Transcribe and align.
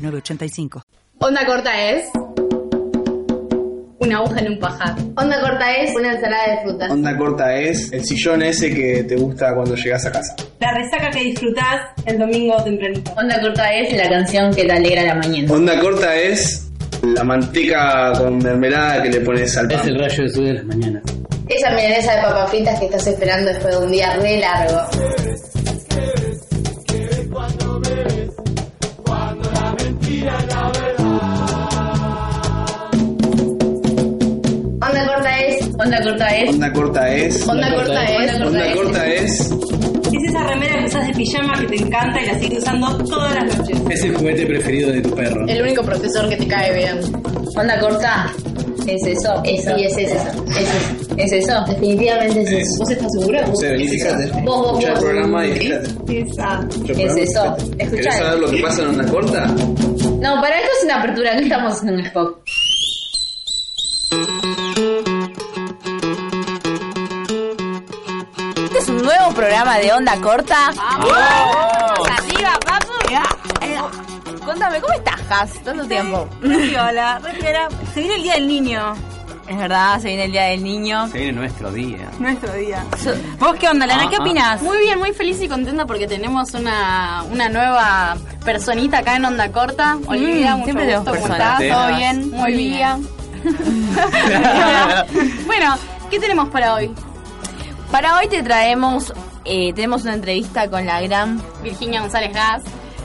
906985. 0.00 0.82
Onda 1.18 1.44
corta 1.46 1.90
es 1.90 2.04
una 3.98 4.16
aguja 4.16 4.40
en 4.40 4.52
un 4.52 4.58
pajar. 4.58 4.94
Onda 5.16 5.40
corta 5.40 5.74
es 5.74 5.94
una 5.94 6.12
ensalada 6.14 6.54
de 6.54 6.62
frutas. 6.62 6.90
Onda 6.90 7.16
corta 7.16 7.56
es 7.56 7.92
el 7.92 8.04
sillón 8.04 8.42
ese 8.42 8.74
que 8.74 9.04
te 9.04 9.16
gusta 9.16 9.54
cuando 9.54 9.74
llegas 9.76 10.06
a 10.06 10.12
casa. 10.12 10.34
La 10.58 10.72
resaca 10.72 11.10
que 11.10 11.24
disfrutás 11.24 11.80
el 12.06 12.18
domingo 12.18 12.56
tempranito. 12.64 13.12
Onda 13.16 13.40
corta 13.40 13.72
es 13.74 13.92
la 13.94 14.08
canción 14.08 14.54
que 14.54 14.64
te 14.64 14.72
alegra 14.72 15.02
la 15.02 15.14
mañana. 15.16 15.52
Onda 15.52 15.78
corta 15.78 16.16
es 16.16 16.70
la 17.02 17.24
manteca 17.24 18.12
con 18.16 18.38
mermelada 18.38 19.02
que 19.02 19.10
le 19.10 19.20
pones 19.20 19.56
al 19.56 19.68
pan. 19.68 19.80
Es 19.80 19.86
el 19.86 19.98
rayo 19.98 20.22
de 20.24 20.28
sol 20.30 20.44
de 20.46 20.54
las 20.54 20.64
mañanas. 20.64 21.02
Esa 21.48 21.70
milanesa 21.70 22.14
de 22.16 22.22
papas 22.22 22.50
fritas 22.50 22.78
que 22.78 22.86
estás 22.86 23.06
esperando 23.06 23.50
después 23.50 23.78
de 23.78 23.84
un 23.84 23.92
día 23.92 24.16
re 24.16 24.38
largo. 24.40 24.80
Onda 34.82 35.06
corta 35.06 35.40
es. 35.40 35.66
Onda 35.78 36.02
corta 36.02 36.34
es. 36.34 36.56
Onda 36.56 36.72
corta 36.72 37.12
es. 37.12 37.48
Onda 37.48 37.74
corta 37.74 38.04
es. 38.04 38.40
Onda 38.40 38.74
corta 38.74 39.06
es. 39.06 39.40
Es 40.12 40.28
esa 40.28 40.46
remera 40.46 40.78
que 40.78 40.86
usas 40.86 41.06
de 41.06 41.14
pijama 41.14 41.60
que 41.60 41.66
te 41.66 41.76
encanta 41.76 42.20
y 42.20 42.26
la 42.26 42.38
sigues 42.38 42.58
usando 42.58 42.98
todas 43.04 43.34
las 43.34 43.58
noches. 43.58 43.80
Es 43.90 44.04
el 44.04 44.16
juguete 44.16 44.46
preferido 44.46 44.92
de 44.92 45.00
tu 45.00 45.10
perro. 45.14 45.46
El 45.48 45.62
único 45.62 45.82
profesor 45.82 46.28
que 46.28 46.36
te 46.36 46.46
cae 46.46 46.74
bien. 46.76 47.00
Onda 47.56 47.80
corta. 47.80 48.32
Es 48.86 49.06
eso. 49.06 49.42
Eso. 49.44 49.76
Y 49.76 49.84
es 49.84 49.96
eso. 49.96 50.44
Es 50.50 50.68
eso. 50.68 51.09
Es 51.22 51.32
eso. 51.32 51.52
Definitivamente 51.68 52.42
es 52.42 52.50
eso. 52.52 52.78
¿Vos 52.78 52.90
estás 52.90 53.12
seguro? 53.12 53.46
No 53.46 53.56
sé, 53.56 53.68
vení, 53.70 53.88
fíjate. 53.88 54.30
Vos, 54.42 54.44
vos, 54.44 54.66
Escuchá 54.66 54.88
el 54.88 54.94
vos. 54.94 55.04
programa 55.04 55.46
y 55.46 55.52
fíjate. 55.52 55.88
Esa. 56.20 56.60
Escuchá 56.70 56.92
el 56.92 57.00
Es 57.00 57.12
programa 57.12 57.18
y 57.18 57.22
eso. 57.22 57.56
fíjate. 57.56 57.84
Escuchá. 57.84 57.88
¿Querés 58.02 58.16
saber 58.16 58.38
lo 58.40 58.50
que 58.50 58.58
pasa 58.62 58.82
en 58.82 58.88
onda 58.88 59.10
corta? 59.10 59.46
No, 59.46 60.40
para 60.40 60.56
esto 60.58 60.70
es 60.78 60.84
una 60.84 60.96
apertura, 61.02 61.34
no 61.34 61.40
estamos 61.40 61.82
en 61.82 61.90
un 61.94 62.00
spot. 62.00 62.36
Este 68.64 68.78
es 68.78 68.88
un 68.88 69.02
nuevo 69.02 69.32
programa 69.34 69.78
de 69.78 69.92
onda 69.92 70.20
corta. 70.20 70.70
¡Vamos! 70.76 71.08
¡Arriba, 72.08 72.58
vamos! 72.66 74.40
Contame, 74.44 74.80
¿cómo 74.80 74.94
estás, 74.94 75.20
Has? 75.30 75.52
Tanto 75.62 75.84
tiempo. 75.86 76.28
Hola, 76.42 77.20
respira. 77.22 77.68
Se 77.94 78.00
viene 78.00 78.16
el 78.16 78.22
día 78.22 78.34
del 78.34 78.48
niño. 78.48 78.94
Es 79.50 79.56
verdad, 79.56 79.98
se 79.98 80.06
viene 80.06 80.26
el 80.26 80.32
Día 80.32 80.44
del 80.44 80.62
Niño. 80.62 81.08
Se 81.08 81.18
viene 81.18 81.32
nuestro 81.32 81.72
día. 81.72 82.08
Nuestro 82.20 82.52
día. 82.54 82.84
¿Vos 83.40 83.56
qué 83.58 83.68
onda, 83.68 83.84
Lana? 83.84 84.08
¿Qué 84.08 84.14
Ah, 84.14 84.18
ah. 84.20 84.22
opinas? 84.22 84.62
Muy 84.62 84.78
bien, 84.78 84.96
muy 85.00 85.12
feliz 85.12 85.42
y 85.42 85.48
contenta 85.48 85.86
porque 85.86 86.06
tenemos 86.06 86.54
una, 86.54 87.24
una 87.28 87.48
nueva 87.48 88.16
personita 88.44 88.98
acá 88.98 89.16
en 89.16 89.24
Onda 89.24 89.50
Corta. 89.50 89.98
Olivia, 90.06 90.54
mucho 90.54 90.66
siempre 90.66 90.94
gusto, 90.94 91.10
¿cómo 91.10 91.26
estás? 91.34 91.58
¿Todo 91.68 91.96
bien? 91.96 92.30
Muy 92.30 92.52
bien. 92.52 93.08
bueno, 95.46 95.74
¿qué 96.10 96.20
tenemos 96.20 96.48
para 96.50 96.74
hoy? 96.74 96.94
Para 97.90 98.18
hoy 98.18 98.28
te 98.28 98.44
traemos, 98.44 99.12
eh, 99.44 99.72
tenemos 99.72 100.04
una 100.04 100.14
entrevista 100.14 100.70
con 100.70 100.86
la 100.86 101.00
gran 101.00 101.42
Virginia 101.64 102.02
González 102.02 102.32
Gas. 102.32 102.62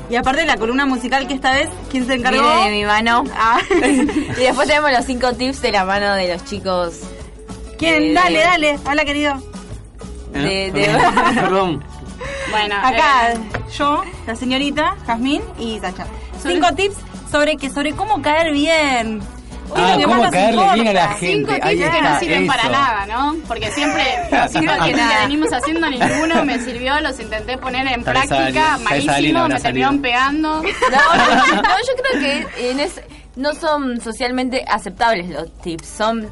Y 0.09 0.15
aparte 0.15 0.41
de 0.41 0.47
la 0.47 0.57
columna 0.57 0.85
musical 0.85 1.27
que 1.27 1.33
esta 1.33 1.51
vez, 1.51 1.67
¿quién 1.89 2.05
se 2.05 2.13
encargó? 2.15 2.41
viene 2.41 2.65
de 2.69 2.75
mi 2.77 2.85
mano. 2.85 3.23
Ah. 3.35 3.59
y 3.71 4.41
después 4.41 4.67
tenemos 4.67 4.91
los 4.91 5.05
cinco 5.05 5.33
tips 5.33 5.61
de 5.61 5.71
la 5.71 5.83
mano 5.85 6.13
de 6.13 6.31
los 6.33 6.45
chicos 6.45 6.99
¿Quién? 7.77 8.13
Dale, 8.13 8.39
de- 8.39 8.43
dale. 8.45 8.79
Habla, 8.85 9.03
querido. 9.05 9.33
de... 10.31 10.67
¿Eh? 10.67 10.71
de- 10.71 10.87
Perdón. 11.35 11.83
Bueno, 12.51 12.75
Acá, 12.77 13.33
eh, 13.33 13.37
yo, 13.77 14.03
la 14.27 14.35
señorita, 14.35 14.95
Jazmín 15.05 15.41
y 15.59 15.79
Sacha. 15.79 16.05
Cinco 16.41 16.73
tips 16.73 16.95
sobre 17.31 17.57
que 17.57 17.69
sobre 17.69 17.93
cómo 17.93 18.21
caer 18.21 18.53
bien. 18.53 19.21
¿Qué 19.73 19.81
es 19.81 19.87
Ah, 19.87 19.97
cómo 20.03 20.29
caerle 20.31 20.51
importa? 20.61 20.73
bien 20.75 20.87
a 20.87 20.93
la 20.93 21.15
cinco 21.17 21.51
gente. 21.51 21.59
Ahí 21.67 21.77
tips 21.77 21.89
que 21.91 21.97
está, 21.97 22.13
no 22.13 22.19
sirven 22.19 22.47
para 22.47 22.69
nada, 22.69 23.05
¿no? 23.07 23.35
Porque 23.47 23.71
siempre, 23.71 24.03
siempre 24.49 24.75
que, 24.85 24.93
que 24.93 25.01
venimos 25.21 25.51
haciendo 25.53 25.89
ninguno 25.89 26.45
me 26.45 26.59
sirvió, 26.59 26.99
los 27.01 27.19
intenté 27.19 27.57
poner 27.57 27.87
en 27.87 28.03
Tal 28.03 28.13
práctica, 28.13 28.77
malísimo, 28.79 29.47
me 29.47 29.59
terminaron 29.59 30.01
pegando. 30.01 30.61
No, 30.61 30.63
no, 30.63 31.61
no, 31.61 31.61
yo 31.61 32.03
creo 32.03 32.21
que 32.21 32.71
en 32.71 32.79
es- 32.79 33.01
no 33.35 33.53
son 33.55 33.99
socialmente 33.99 34.63
aceptables 34.67 35.29
los 35.29 35.51
tips, 35.61 35.87
son 35.87 36.23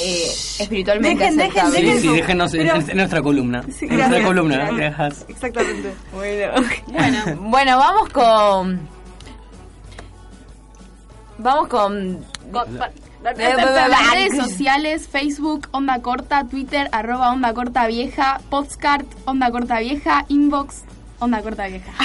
eh, 0.00 0.28
espiritualmente 0.58 1.24
Dejen, 1.24 1.36
dejen, 1.38 1.50
aceptables. 1.66 1.80
Sí, 1.80 1.84
dejen 1.86 2.00
sí, 2.02 2.08
su- 2.08 2.14
déjenos 2.14 2.54
en, 2.54 2.66
pero- 2.68 2.90
en 2.90 2.96
nuestra 2.96 3.22
columna. 3.22 3.64
Sí, 3.78 3.86
en 3.86 3.96
nuestra 3.96 4.22
columna. 4.22 4.56
Gracias. 4.56 4.76
dejas. 4.78 5.24
Exactamente. 5.28 5.94
Bueno, 6.12 6.52
Bueno, 7.40 7.78
vamos 7.78 8.08
con. 8.10 8.93
Vamos 11.38 11.68
con. 11.68 12.24
Pa- 12.52 12.66
Las 13.22 14.10
redes 14.12 14.36
sociales, 14.36 15.08
Facebook, 15.08 15.68
Onda 15.72 16.00
Corta, 16.02 16.44
Twitter, 16.44 16.88
arroba 16.92 17.30
Onda 17.32 17.54
Corta 17.54 17.86
Vieja, 17.86 18.40
Postcard, 18.50 19.06
Onda 19.24 19.50
Corta 19.50 19.78
Vieja, 19.80 20.24
Inbox, 20.28 20.82
Onda 21.20 21.40
Corta 21.42 21.66
Vieja. 21.66 21.90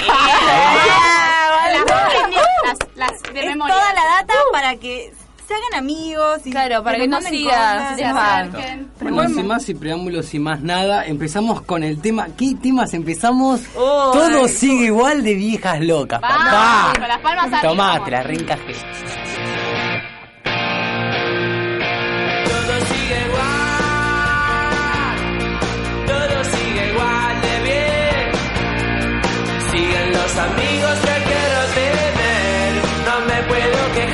Las, 2.64 2.78
las 2.96 3.22
de 3.32 3.40
Es 3.40 3.46
memoria. 3.46 3.74
toda 3.74 3.92
la 3.94 4.04
data 4.04 4.34
para 4.52 4.76
que 4.76 5.12
se 5.50 5.54
hagan 5.56 5.74
amigos. 5.78 6.40
Y 6.44 6.50
Claro, 6.52 6.82
para 6.84 6.96
que 6.98 7.08
manden 7.08 7.32
sigan, 7.32 7.78
acerquen. 8.08 8.90
Bueno, 9.00 9.28
sin 9.34 9.46
más 9.46 9.68
y 9.68 9.74
preámbulos, 9.74 10.26
sin 10.26 10.42
más 10.42 10.60
nada, 10.60 11.04
empezamos 11.06 11.62
con 11.62 11.82
el 11.82 12.00
tema. 12.00 12.28
¿Qué 12.38 12.54
temas 12.62 12.94
empezamos? 12.94 13.60
Oh, 13.76 14.12
Todo 14.12 14.44
ay. 14.44 14.48
sigue 14.48 14.86
igual 14.86 15.22
de 15.24 15.34
viejas 15.34 15.80
locas. 15.80 16.20
Vamos, 16.20 16.44
papá. 16.44 16.92
con 16.98 17.08
las 17.08 17.18
palmas 17.20 17.62
Tomá, 17.62 18.04
te 18.04 18.10
la 18.12 18.22
reencajé. 18.22 18.74
Todo 22.44 22.74
sigue 22.90 23.18
igual, 23.26 25.16
todo 26.06 26.44
sigue 26.44 26.82
igual 26.92 27.34
de 27.42 27.54
bien. 27.68 28.30
Siguen 29.70 30.12
los 30.12 30.36
amigos 30.36 30.96
que 31.06 31.16
quiero 31.28 31.60
tener, 31.80 32.72
no 33.06 33.14
me 33.26 33.38
puedo 33.48 33.80
quejar. 33.94 34.09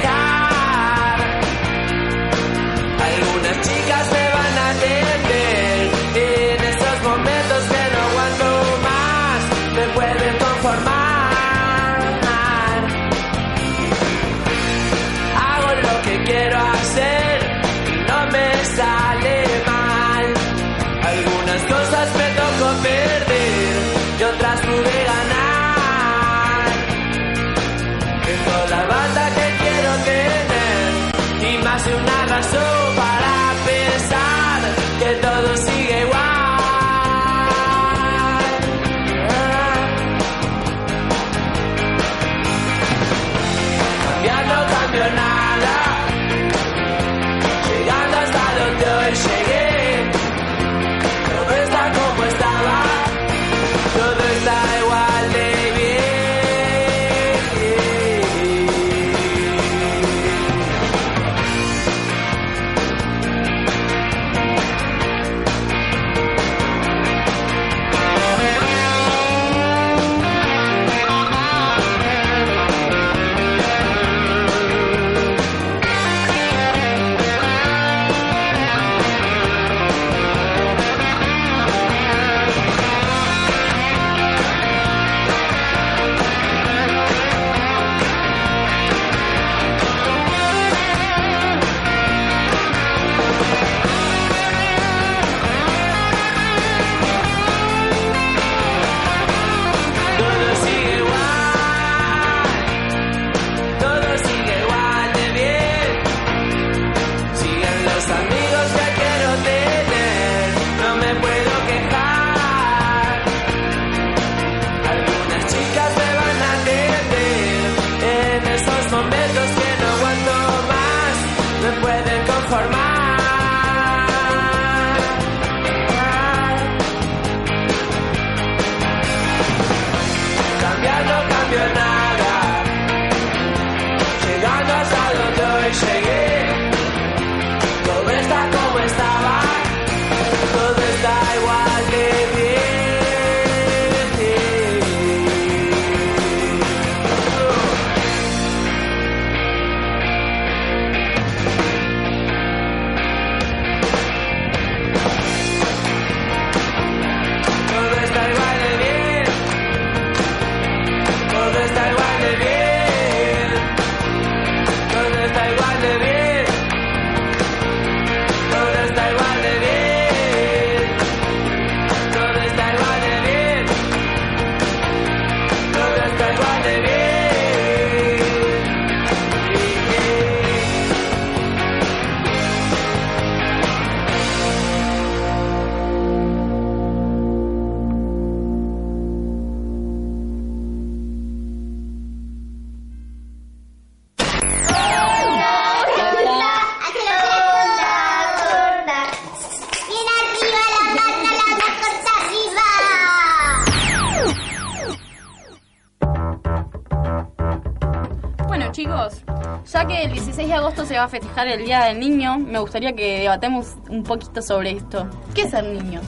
Agosto 210.67 210.85
se 210.85 210.97
va 210.97 211.05
a 211.05 211.09
festejar 211.09 211.47
el 211.49 211.65
Día 211.65 211.85
del 211.85 212.01
Niño, 212.01 212.39
me 212.39 212.59
gustaría 212.59 212.93
que 212.93 213.21
debatemos 213.21 213.75
un 213.89 214.03
poquito 214.03 214.43
sobre 214.43 214.73
esto. 214.73 215.07
¿Qué 215.35 215.43
es 215.43 215.51
ser 215.51 215.65
niños? 215.65 216.03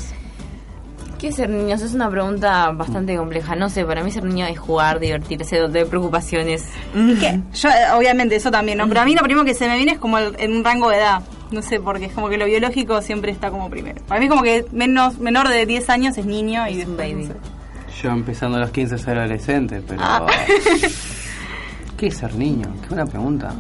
¿Qué 1.18 1.28
es 1.28 1.36
ser 1.36 1.48
niños? 1.50 1.80
Es 1.82 1.94
una 1.94 2.08
pregunta 2.10 2.70
bastante 2.72 3.16
compleja. 3.16 3.54
No 3.56 3.68
sé, 3.70 3.84
para 3.84 4.02
mí 4.04 4.10
ser 4.10 4.24
niño 4.24 4.46
es 4.46 4.58
jugar, 4.58 4.98
divertirse, 5.00 5.58
no 5.60 5.66
tener 5.68 5.86
preocupaciones. 5.88 6.64
¿Qué? 6.92 7.40
Yo, 7.54 7.68
eh, 7.68 7.72
obviamente, 7.96 8.36
eso 8.36 8.50
también, 8.50 8.78
¿no? 8.78 8.88
Pero 8.88 9.00
a 9.00 9.04
mí 9.04 9.14
lo 9.14 9.22
primero 9.22 9.44
que 9.44 9.54
se 9.54 9.68
me 9.68 9.76
viene 9.76 9.92
es 9.92 9.98
como 9.98 10.18
el- 10.18 10.36
en 10.38 10.56
un 10.56 10.64
rango 10.64 10.90
de 10.90 10.96
edad. 10.98 11.22
No 11.50 11.62
sé, 11.62 11.80
porque 11.80 12.06
es 12.06 12.12
como 12.12 12.28
que 12.28 12.36
lo 12.36 12.44
biológico 12.44 13.00
siempre 13.02 13.30
está 13.32 13.50
como 13.50 13.70
primero. 13.70 14.00
Para 14.06 14.20
mí 14.20 14.28
como 14.28 14.42
que 14.42 14.64
menos 14.72 15.18
menor 15.18 15.48
de 15.48 15.66
10 15.66 15.88
años 15.90 16.18
es 16.18 16.26
niño 16.26 16.66
y 16.68 16.80
Es 16.80 16.86
un 16.86 16.96
después, 16.96 17.12
baby. 17.14 17.26
no 17.28 17.34
sé. 17.34 18.02
Yo 18.02 18.10
empezando 18.10 18.58
a 18.58 18.60
los 18.60 18.70
15 18.70 18.94
a 18.94 18.98
ser 18.98 19.18
adolescente, 19.18 19.82
pero... 19.86 20.00
Ah. 20.04 20.26
¿Qué 21.96 22.06
es 22.08 22.16
ser 22.16 22.34
niño? 22.36 22.68
Qué 22.82 22.88
buena 22.88 23.06
pregunta. 23.06 23.52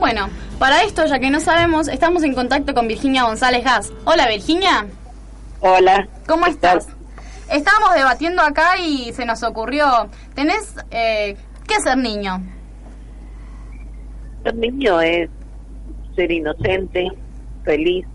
Bueno, 0.00 0.30
para 0.58 0.82
esto, 0.82 1.04
ya 1.04 1.18
que 1.18 1.28
no 1.28 1.40
sabemos, 1.40 1.86
estamos 1.86 2.22
en 2.22 2.34
contacto 2.34 2.72
con 2.72 2.88
Virginia 2.88 3.24
González 3.24 3.62
Gas. 3.62 3.92
Hola, 4.06 4.28
Virginia. 4.28 4.86
Hola. 5.60 6.08
¿Cómo 6.26 6.46
estás? 6.46 6.88
Estábamos 7.52 7.94
debatiendo 7.94 8.40
acá 8.40 8.78
y 8.78 9.12
se 9.12 9.26
nos 9.26 9.42
ocurrió, 9.42 10.08
¿tenés 10.34 10.74
eh, 10.90 11.36
qué 11.68 11.74
ser 11.84 11.98
niño? 11.98 12.40
Ser 14.42 14.54
niño 14.54 15.02
es 15.02 15.28
ser 16.16 16.32
inocente, 16.32 17.06
feliz, 17.64 18.06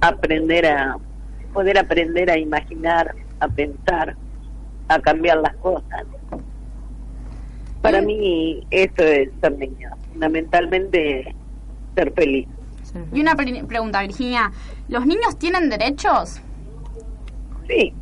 aprender 0.00 0.64
a 0.66 0.96
poder 1.52 1.76
aprender 1.78 2.30
a 2.30 2.38
imaginar, 2.38 3.14
a 3.40 3.48
pensar, 3.48 4.16
a 4.88 4.98
cambiar 5.00 5.36
las 5.36 5.54
cosas. 5.56 6.04
Para 7.82 8.00
mí 8.00 8.66
eso 8.70 9.02
es 9.02 9.28
ser 9.42 9.58
niño, 9.58 9.90
fundamentalmente 10.14 11.34
ser 11.94 12.12
feliz. 12.12 12.48
Y 13.12 13.20
una 13.20 13.34
pre- 13.34 13.64
pregunta, 13.64 14.00
Virginia, 14.02 14.50
¿los 14.88 15.04
niños 15.04 15.38
tienen 15.38 15.68
derechos? 15.68 16.40
Sí, 17.68 17.92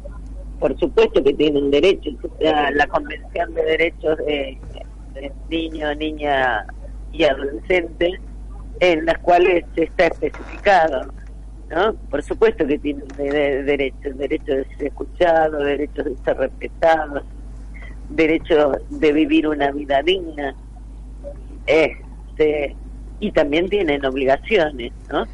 por 0.61 0.79
supuesto 0.79 1.23
que 1.25 1.33
tienen 1.33 1.71
derechos. 1.71 2.15
O 2.23 2.31
sea, 2.39 2.71
la 2.71 2.87
Convención 2.87 3.53
de 3.55 3.63
Derechos 3.65 4.19
de, 4.19 4.59
de 5.15 5.33
Niño, 5.49 5.95
Niña 5.95 6.65
y 7.13 7.25
Adolescente, 7.25 8.21
en 8.81 9.07
las 9.07 9.19
cuales 9.19 9.65
está 9.77 10.07
especificado, 10.07 11.07
¿no? 11.71 11.95
Por 12.11 12.23
supuesto 12.23 12.67
que 12.67 12.79
tienen 12.79 13.07
de- 13.17 13.31
de- 13.31 13.63
derechos, 13.63 14.17
derecho 14.19 14.53
de 14.57 14.65
ser 14.77 14.87
escuchados, 14.89 15.65
derechos 15.65 16.05
de 16.05 16.17
ser 16.25 16.37
respetados, 16.37 17.23
derecho 18.11 18.73
de 18.91 19.13
vivir 19.13 19.47
una 19.49 19.71
vida 19.71 20.03
digna, 20.03 20.55
este, 21.67 22.75
y 23.21 23.33
también 23.33 23.69
tienen 23.69 24.05
obligaciones, 24.05 24.93
¿no? 25.11 25.25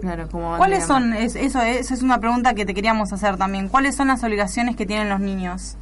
Claro, 0.00 0.28
como 0.30 0.56
¿Cuáles 0.56 0.84
son, 0.86 1.12
es- 1.12 1.36
eso, 1.36 1.60
eso 1.62 1.94
es 1.94 2.02
una 2.02 2.18
pregunta 2.20 2.54
que 2.54 2.64
te 2.64 2.74
queríamos 2.74 3.12
hacer 3.12 3.36
también, 3.36 3.68
¿cuáles 3.68 3.96
son 3.96 4.08
las 4.08 4.22
obligaciones 4.24 4.76
que 4.76 4.86
tienen 4.86 5.08
los 5.08 5.20
niños? 5.20 5.76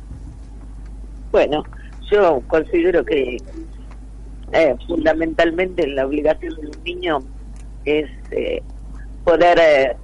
Bueno, 1.31 1.63
yo 2.11 2.41
considero 2.49 3.05
que 3.05 3.37
eh, 4.53 4.75
fundamentalmente 4.87 5.87
la 5.87 6.07
obligación 6.07 6.55
de 6.57 6.67
un 6.69 6.85
niño 6.85 7.19
es 7.85 8.09
eh, 8.31 8.63
poder 9.25 9.59
eh, 9.61 9.97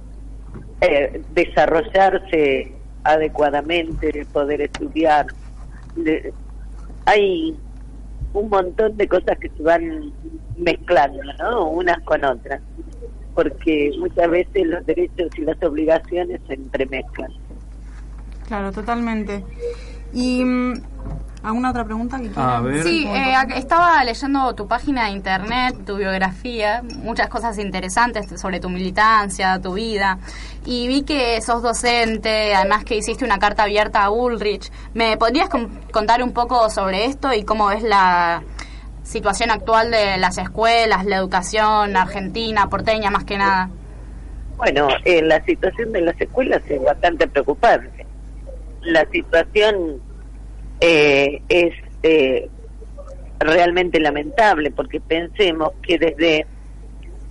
eh, 0.81 1.21
desarrollarse 1.33 2.71
adecuadamente, 3.03 4.25
poder 4.31 4.61
estudiar. 4.61 5.25
De- 5.95 6.31
hay 7.05 7.55
un 8.35 8.49
montón 8.49 8.97
de 8.97 9.07
cosas 9.07 9.37
que 9.39 9.49
se 9.49 9.63
van 9.63 10.13
mezclando, 10.57 11.21
¿no? 11.39 11.69
Unas 11.69 11.99
con 12.03 12.23
otras, 12.23 12.61
porque 13.33 13.91
muchas 13.97 14.29
veces 14.29 14.67
los 14.67 14.85
derechos 14.85 15.29
y 15.37 15.41
las 15.41 15.61
obligaciones 15.63 16.41
se 16.47 16.53
entremezclan. 16.53 17.31
Claro, 18.47 18.71
totalmente. 18.71 19.43
¿Y 20.13 20.43
mm, 20.43 20.73
alguna 21.45 21.69
otra 21.69 21.83
pregunta 21.85 22.17
que 22.17 22.23
quieras? 22.29 22.37
A 22.57 22.61
ver. 22.61 22.83
Sí, 22.83 23.05
eh, 23.07 23.33
estaba 23.55 24.03
leyendo 24.03 24.53
tu 24.55 24.67
página 24.67 25.05
de 25.05 25.11
internet, 25.11 25.75
tu 25.85 25.95
biografía, 25.97 26.81
muchas 27.03 27.27
cosas 27.29 27.57
interesantes 27.59 28.39
sobre 28.39 28.59
tu 28.59 28.69
militancia, 28.69 29.59
tu 29.61 29.73
vida, 29.73 30.17
y 30.65 30.87
vi 30.87 31.03
que 31.03 31.39
sos 31.41 31.61
docente, 31.61 32.55
además 32.55 32.83
que 32.83 32.95
hiciste 32.97 33.23
una 33.25 33.37
carta 33.39 33.63
abierta 33.63 34.03
a 34.03 34.09
Ulrich. 34.09 34.71
¿Me 34.93 35.17
podrías 35.17 35.49
con- 35.49 35.69
contar 35.91 36.23
un 36.23 36.33
poco 36.33 36.69
sobre 36.69 37.05
esto 37.05 37.31
y 37.33 37.43
cómo 37.43 37.67
ves 37.67 37.83
la 37.83 38.41
situación 39.03 39.51
actual 39.51 39.91
de 39.91 40.17
las 40.17 40.37
escuelas, 40.39 41.05
la 41.05 41.17
educación 41.17 41.95
argentina, 41.95 42.67
porteña 42.69 43.11
más 43.11 43.23
que 43.23 43.37
nada? 43.37 43.69
Bueno, 44.57 44.87
eh, 45.03 45.21
la 45.21 45.43
situación 45.43 45.91
de 45.91 46.01
las 46.01 46.19
escuelas 46.19 46.61
es 46.69 46.81
bastante 46.81 47.27
preocupante. 47.27 48.05
La 48.81 49.05
situación 49.11 50.01
eh, 50.79 51.41
es 51.49 51.73
eh, 52.03 52.49
realmente 53.39 53.99
lamentable 53.99 54.71
porque 54.71 54.99
pensemos 54.99 55.71
que 55.81 55.97
desde 55.97 56.45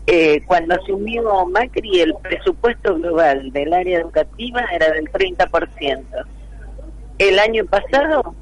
eh, 0.07 0.43
cuando 0.47 0.75
asumió 0.75 1.47
Macri 1.47 2.01
el 2.01 2.15
presupuesto 2.23 2.95
global 2.97 3.51
del 3.53 3.73
área 3.73 4.01
educativa 4.01 4.63
era 4.73 4.91
del 4.91 5.11
30%. 5.11 6.03
El 7.19 7.39
año 7.39 7.65
pasado 7.65 8.35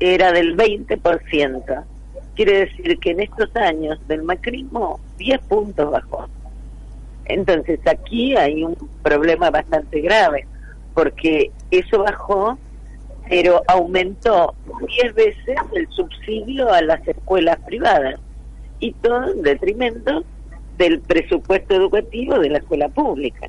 era 0.00 0.32
del 0.32 0.56
20%. 0.56 1.84
Quiere 2.34 2.66
decir 2.66 2.98
que 3.00 3.10
en 3.10 3.20
estos 3.20 3.54
años 3.56 3.98
del 4.06 4.22
macrismo 4.22 5.00
10 5.18 5.40
puntos 5.42 5.90
bajó. 5.90 6.28
Entonces 7.26 7.80
aquí 7.86 8.34
hay 8.36 8.64
un 8.64 8.76
problema 9.02 9.50
bastante 9.50 10.00
grave, 10.00 10.46
porque 10.94 11.50
eso 11.70 11.98
bajó, 11.98 12.56
pero 13.28 13.62
aumentó 13.68 14.54
10 15.02 15.14
veces 15.14 15.56
el 15.74 15.88
subsidio 15.90 16.72
a 16.72 16.80
las 16.82 17.06
escuelas 17.06 17.58
privadas, 17.66 18.20
y 18.80 18.92
todo 18.94 19.32
en 19.32 19.42
detrimento 19.42 20.24
del 20.76 21.00
presupuesto 21.00 21.74
educativo 21.74 22.38
de 22.38 22.50
la 22.50 22.58
escuela 22.58 22.88
pública. 22.88 23.48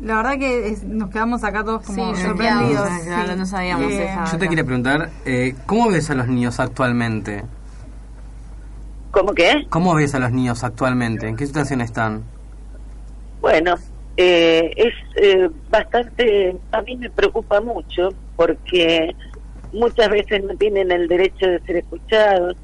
La 0.00 0.16
verdad 0.16 0.38
que 0.38 0.68
es- 0.68 0.84
nos 0.84 1.10
quedamos 1.10 1.42
acá 1.42 1.64
todos 1.64 1.84
como 1.84 2.14
Sí, 2.14 2.22
sorprendidos. 2.22 2.88
claro, 3.04 3.34
no 3.36 3.46
sabíamos 3.46 3.90
Eh, 3.90 4.04
esa. 4.04 4.24
Yo 4.26 4.38
te 4.38 4.48
quería 4.48 4.64
preguntar, 4.64 5.10
eh, 5.24 5.54
¿cómo 5.66 5.88
ves 5.90 6.08
a 6.10 6.14
los 6.14 6.28
niños 6.28 6.60
actualmente? 6.60 7.42
¿Cómo 9.10 9.32
que? 9.34 9.66
¿Cómo 9.68 9.94
ves 9.94 10.14
a 10.14 10.20
los 10.20 10.30
niños 10.30 10.62
actualmente? 10.62 11.26
¿En 11.26 11.36
qué 11.36 11.46
situación 11.46 11.80
están? 11.80 12.22
Bueno, 13.40 13.74
eh, 14.20 14.72
es 14.76 14.94
eh, 15.16 15.48
bastante, 15.70 16.56
a 16.72 16.82
mí 16.82 16.96
me 16.96 17.08
preocupa 17.08 17.60
mucho 17.60 18.08
porque 18.34 19.14
muchas 19.72 20.08
veces 20.10 20.42
no 20.42 20.56
tienen 20.56 20.90
el 20.90 21.06
derecho 21.06 21.46
de 21.46 21.60
ser 21.60 21.76
escuchados. 21.76 22.56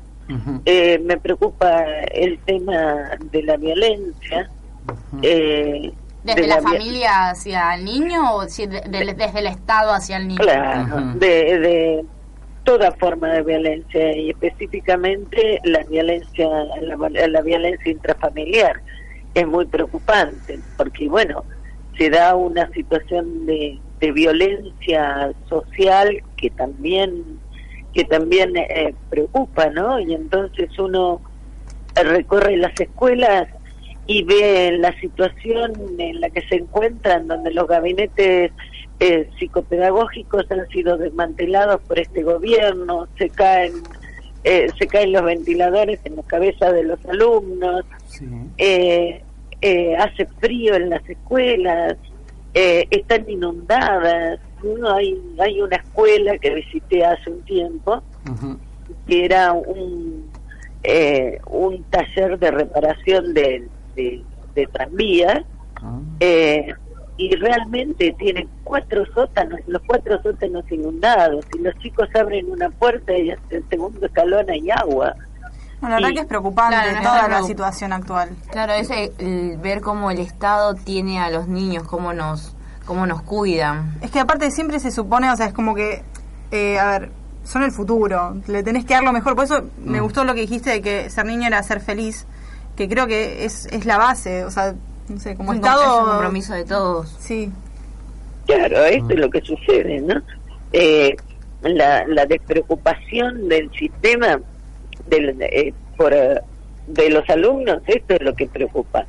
Eh, 0.65 0.99
me 1.05 1.17
preocupa 1.19 1.85
el 2.13 2.39
tema 2.41 3.11
de 3.31 3.43
la 3.45 3.57
violencia. 3.57 4.51
eh, 5.23 5.93
¿Desde 6.25 6.41
de 6.41 6.47
la, 6.49 6.61
familia 6.63 7.29
hacia 7.31 7.75
el 7.75 7.85
niño 7.85 8.35
o 8.37 8.49
si 8.49 8.67
de- 8.67 8.81
de- 8.81 9.15
desde 9.15 9.39
el 9.39 9.47
Estado 9.47 9.93
hacia 9.93 10.17
el 10.17 10.27
niño? 10.29 10.41
Claro, 10.41 11.13
de, 11.17 11.59
de 11.61 12.05
toda 12.65 12.91
forma 12.93 13.29
de 13.29 13.43
violencia 13.43 14.17
y 14.17 14.31
específicamente 14.31 15.61
la 15.65 15.85
violencia, 15.85 16.49
la, 16.81 17.29
la 17.29 17.41
violencia 17.43 17.93
intrafamiliar 17.93 18.81
es 19.35 19.47
muy 19.47 19.67
preocupante 19.67 20.59
porque 20.77 21.09
bueno 21.09 21.45
se 21.99 22.11
da 22.11 22.35
una 22.35 22.69
situación 22.71 23.47
de, 23.47 23.79
de 24.01 24.13
violencia 24.13 25.33
social 25.49 26.23
que 26.37 26.51
también 26.51 27.41
que 27.95 28.05
también 28.05 28.57
eh, 28.57 28.93
preocupa, 29.09 29.71
¿no? 29.71 30.01
Y 30.01 30.15
entonces 30.15 30.77
uno 30.79 31.21
recorre 31.95 32.57
las 32.57 32.79
escuelas 32.79 33.49
y 34.07 34.25
ve 34.25 34.77
la 34.79 34.93
situación 34.99 35.73
en 35.99 36.21
la 36.21 36.29
que 36.29 36.43
se 36.43 36.57
encuentran, 36.57 37.29
donde 37.29 37.53
los 37.53 37.69
gabinetes 37.69 38.51
eh, 39.01 39.31
psicopedagógicos 39.39 40.51
han 40.51 40.69
sido 40.69 40.99
desmantelados 40.99 41.81
por 41.83 41.99
este 42.01 42.23
gobierno, 42.25 43.07
se 43.17 43.31
caen 43.31 43.73
eh, 44.43 44.69
se 44.79 44.87
caen 44.87 45.13
los 45.13 45.25
ventiladores 45.25 46.01
en 46.05 46.17
la 46.17 46.23
cabeza 46.23 46.71
de 46.71 46.85
los 46.85 47.03
alumnos, 47.07 47.85
Sí. 48.19 48.27
eh, 48.59 49.23
eh, 49.61 49.97
hace 49.97 50.27
frío 50.41 50.75
en 50.75 50.91
las 50.91 51.09
escuelas, 51.09 51.97
eh, 52.55 52.87
están 52.91 53.29
inundadas. 53.29 54.39
¿no? 54.63 54.95
Hay, 54.95 55.21
hay 55.39 55.61
una 55.61 55.77
escuela 55.77 56.39
que 56.39 56.55
visité 56.55 57.05
hace 57.05 57.31
un 57.31 57.43
tiempo 57.43 58.03
que 59.07 59.25
era 59.25 59.53
un, 59.53 60.31
eh, 60.83 61.39
un 61.51 61.83
taller 61.85 62.39
de 62.39 62.51
reparación 62.51 63.35
de, 63.35 63.69
de, 63.95 64.23
de 64.55 64.67
tranvías 64.69 65.43
eh, 66.21 66.73
y 67.17 67.35
realmente 67.37 68.15
tienen 68.19 68.49
cuatro 68.65 69.05
sótanos, 69.15 69.61
los 69.67 69.83
cuatro 69.87 70.21
sótanos 70.23 70.65
inundados, 70.71 71.45
y 71.55 71.59
los 71.59 71.79
chicos 71.79 72.09
abren 72.15 72.51
una 72.51 72.71
puerta 72.71 73.17
y 73.17 73.31
hasta 73.31 73.57
el 73.57 73.65
segundo 73.69 74.07
escalón 74.07 74.49
hay 74.51 74.71
agua. 74.71 75.15
La 75.89 75.97
verdad 75.97 76.11
Y- 76.11 76.15
que 76.15 76.21
es 76.21 76.27
preocupante 76.27 76.75
Claro, 76.77 76.93
no 76.93 76.99
es 76.99 77.03
toda 77.05 77.29
la 77.29 77.43
situación 77.43 77.93
actual. 77.93 78.31
Claro, 78.51 78.73
es 78.75 78.91
el- 78.91 79.57
ver 79.59 79.81
cómo 79.81 80.11
el 80.11 80.19
Estado 80.19 80.75
tiene 80.75 81.21
a 81.21 81.31
los 81.31 81.49
niños, 81.49 81.85
cómo 81.85 82.13
nos, 82.13 82.55
cómo 82.87 83.07
nos 83.07 83.23
cuidan. 83.23 83.95
Es 84.03 84.11
que 84.11 84.21
aparte 84.21 84.51
siempre 84.51 84.81
se 84.81 84.91
supone, 84.91 85.31
o 85.31 85.37
sea, 85.37 85.47
es 85.47 85.53
como 85.55 85.75
que, 85.75 86.03
eh, 86.51 86.79
a 86.79 86.99
ver, 86.99 87.11
son 87.45 87.63
el 87.63 87.73
futuro, 87.73 88.37
le 88.47 88.63
tenés 88.63 88.85
que 88.85 88.95
dar 88.95 89.03
lo 89.05 89.13
mejor. 89.13 89.35
Por 89.35 89.45
eso 89.45 89.65
me 89.85 90.01
gustó 90.01 90.25
lo 90.25 90.35
que 90.35 90.41
dijiste 90.43 90.71
de 90.71 90.81
que 90.83 91.11
ser 91.11 91.27
niño 91.27 91.47
era 91.47 91.63
ser 91.63 91.81
feliz, 91.81 92.27
que 92.77 92.89
creo 92.89 93.07
que 93.07 93.45
es, 93.45 93.67
es 93.67 93.85
la 93.87 93.99
base, 93.99 94.45
o 94.45 94.51
sea, 94.51 94.75
no 95.09 95.21
sé, 95.21 95.37
como 95.37 95.53
Es 95.53 95.59
un- 95.59 95.65
Estado... 95.65 95.83
es 95.83 96.03
un 96.05 96.11
compromiso 96.11 96.55
de 96.55 96.65
todos. 96.65 97.15
Sí, 97.21 97.53
Claro, 98.47 98.85
esto 98.85 99.11
es 99.11 99.19
lo 99.19 99.31
que 99.31 99.41
sucede, 99.41 100.01
¿no? 100.03 100.21
Eh, 100.73 101.17
la, 101.63 102.07
la 102.07 102.27
despreocupación 102.27 103.49
del 103.49 103.71
sistema 103.73 104.39
del, 105.07 105.37
eh, 105.43 105.73
por, 105.97 106.13
eh, 106.13 106.41
de 106.87 107.11
los 107.11 107.29
alumnos, 107.31 107.83
esto 107.87 108.15
es 108.15 108.23
lo 108.23 108.35
que 108.35 108.47
preocupa. 108.47 109.05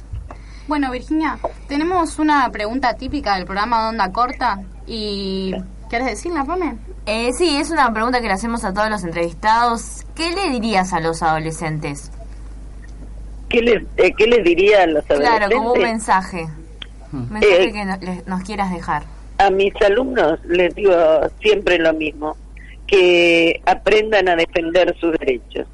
Bueno, 0.67 0.91
Virginia, 0.91 1.37
tenemos 1.67 2.17
una 2.19 2.49
pregunta 2.51 2.95
típica 2.95 3.35
del 3.35 3.45
programa 3.45 3.83
de 3.83 3.89
Onda 3.89 4.11
Corta 4.11 4.59
y... 4.87 5.53
¿Quieres 5.89 6.07
decirla, 6.07 6.43
Pame? 6.43 6.77
Eh, 7.05 7.29
sí, 7.37 7.57
es 7.57 7.69
una 7.69 7.93
pregunta 7.93 8.19
que 8.19 8.25
le 8.27 8.33
hacemos 8.33 8.65
a 8.65 8.73
todos 8.73 8.89
los 8.89 9.03
entrevistados. 9.03 10.03
¿Qué 10.15 10.31
le 10.31 10.49
dirías 10.49 10.91
a 10.93 10.99
los 10.99 11.21
adolescentes? 11.21 12.11
¿Qué 13.49 13.61
les, 13.61 13.83
eh, 13.97 14.11
¿qué 14.17 14.25
les 14.25 14.43
diría 14.43 14.81
a 14.83 14.87
los 14.87 15.05
Claro, 15.05 15.21
adolescentes? 15.45 15.57
como 15.57 15.73
un 15.73 15.81
mensaje. 15.81 16.47
Un 17.13 17.29
mensaje 17.31 17.63
Eh, 17.65 17.71
que 17.71 17.85
no- 17.85 17.97
les- 17.97 18.25
nos 18.27 18.41
quieras 18.43 18.71
dejar. 18.73 19.03
A 19.37 19.49
mis 19.51 19.73
alumnos 19.83 20.39
les 20.45 20.73
digo 20.73 20.91
siempre 21.39 21.77
lo 21.77 21.93
mismo, 21.93 22.35
que 22.87 23.61
aprendan 23.67 24.27
a 24.29 24.35
defender 24.35 24.95
sus 24.99 25.11
derechos. 25.19 25.67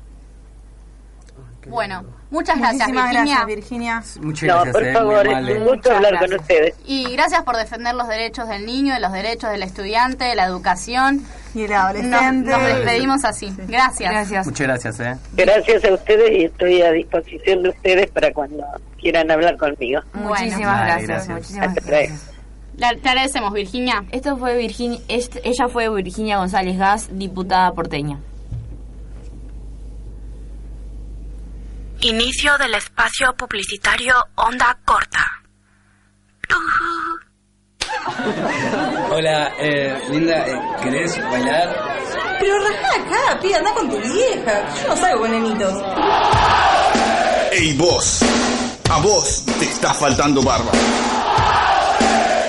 Bueno, 1.68 2.04
muchas 2.32 2.58
gracias, 2.58 2.88
Virginia. 2.88 3.12
gracias, 3.12 3.46
Virginia. 3.46 4.04
Muchas 4.22 4.48
no, 4.50 4.54
gracias, 4.56 4.74
por 4.74 4.84
eh, 4.84 4.94
favor, 4.94 5.28
es 5.28 5.34
un 5.36 5.60
gusto 5.60 5.72
Muchas 5.76 5.96
hablar 5.96 6.20
con 6.20 6.34
ustedes. 6.40 6.76
Y 6.86 7.12
gracias 7.12 7.44
por 7.44 7.58
defender 7.58 7.96
los 7.96 8.08
derechos 8.08 8.48
del 8.48 8.66
niño, 8.66 8.98
los 9.00 9.12
derechos 9.12 9.52
del 9.52 9.64
estudiante, 9.64 10.26
de 10.26 10.36
la 10.36 10.46
educación. 10.46 11.22
Y 11.54 11.64
el 11.64 11.72
Nos, 11.72 11.80
adolescente. 11.80 12.50
nos 12.50 12.66
despedimos 12.66 13.26
así. 13.26 13.54
Gracias. 13.68 14.10
Gracias. 14.12 14.46
Muchas 14.46 14.68
gracias, 14.68 15.00
eh. 15.02 15.16
Gracias 15.34 15.86
a 15.86 15.94
ustedes 15.94 16.32
y 16.32 16.46
estoy 16.46 16.82
a 16.82 16.92
disposición 16.92 17.64
de 17.64 17.70
ustedes 17.70 18.10
para 18.12 18.32
cuando 18.34 18.64
quieran 19.00 19.30
hablar 19.30 19.58
conmigo. 19.58 20.02
Muchísimas 20.14 20.86
gracias. 20.86 21.08
gracias. 21.08 21.30
Muchísimas 21.30 21.76
gracias. 21.76 22.32
La- 22.78 22.96
te 22.96 23.10
agradecemos, 23.10 23.54
Virginia. 23.54 24.06
Esto 24.12 24.38
fue 24.38 24.58
Virginia, 24.58 25.00
ella 25.08 25.68
fue 25.72 25.90
Virginia 25.94 26.38
González 26.38 26.78
Gas, 26.78 27.10
diputada 27.12 27.72
porteña. 27.74 28.18
Inicio 32.04 32.58
del 32.58 32.74
espacio 32.74 33.32
publicitario 33.38 34.16
Onda 34.34 34.76
Corta. 34.84 35.44
Hola, 39.12 39.54
eh, 39.60 40.02
Linda, 40.10 40.48
eh, 40.48 40.60
¿querés 40.82 41.22
bailar? 41.30 42.00
Pero 42.40 42.58
rajá 42.58 43.02
acá, 43.02 43.40
pida, 43.40 43.60
anda 43.60 43.74
con 43.76 43.88
tu 43.88 44.00
vieja. 44.00 44.82
Yo 44.82 44.88
no 44.88 44.98
salgo 44.98 45.20
con 45.22 45.32
nenitos. 45.32 45.74
¡Ey 47.52 47.78
vos! 47.78 48.22
A 48.90 48.98
vos 48.98 49.46
te 49.60 49.66
está 49.66 49.94
faltando 49.94 50.42
barba. 50.42 50.72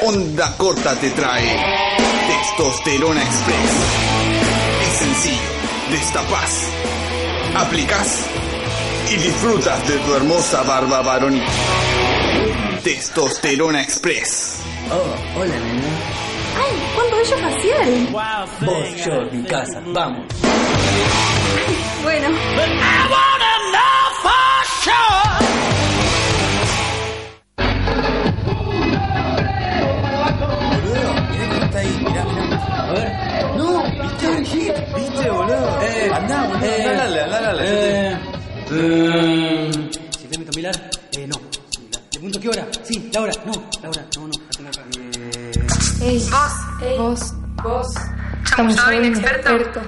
Onda 0.07 0.57
Corta 0.57 0.95
te 0.97 1.11
trae 1.11 1.85
Testosterona 2.27 3.23
Express. 3.23 3.71
Es 4.81 4.99
sencillo, 4.99 5.51
destapás, 5.91 6.69
aplicás 7.55 8.25
y 9.13 9.17
disfrutas 9.17 9.87
de 9.89 9.99
tu 9.99 10.15
hermosa 10.15 10.63
barba 10.63 11.03
varonil. 11.03 11.43
Testosterona 12.83 13.83
Express. 13.83 14.57
Oh, 14.91 15.41
hola, 15.41 15.55
nena. 15.55 15.89
Ay, 16.57 16.73
¿cuánto 16.95 17.17
bello 17.17 17.37
facial? 17.39 18.09
Vos, 18.61 19.05
yo, 19.05 19.13
mi 19.31 19.45
casa, 19.45 19.83
vamos. 19.87 20.27
Bueno. 22.03 22.29
Está 31.63 31.79
ahí, 31.79 32.05
mirá, 32.05 32.25
mirá. 32.25 32.83
A 32.83 32.93
ver. 32.93 33.57
No, 33.57 33.83
viste, 33.83 34.75
viste, 34.97 35.31
boludo. 35.31 35.83
Eh, 35.83 36.11
andá, 36.15 36.43
boludo. 36.47 36.61
Dale, 36.61 37.21
dale, 37.21 37.41
dale. 37.41 37.63
Eh, 37.63 38.13
eh, 38.13 38.32
¿Se 38.73 40.29
te 40.29 40.39
meto 40.39 40.51
Milar? 40.57 40.91
Eh, 41.13 41.27
no. 41.27 41.37
¿Le 41.93 42.09
pregunto 42.11 42.41
qué 42.41 42.49
hora? 42.49 42.67
Sí, 42.83 43.11
la 43.13 43.21
hora. 43.21 43.33
No, 43.45 43.53
la 43.83 43.89
hora. 43.91 44.07
No, 44.17 44.23
no, 44.29 44.33
la 44.33 44.51
tengo 44.57 44.69
acá. 44.71 44.83
Eh, 45.21 45.53
Ey, 46.03 46.29
vos, 46.99 47.35
vos, 47.63 47.87
chamullón 48.45 48.95
inexperto. 49.05 49.81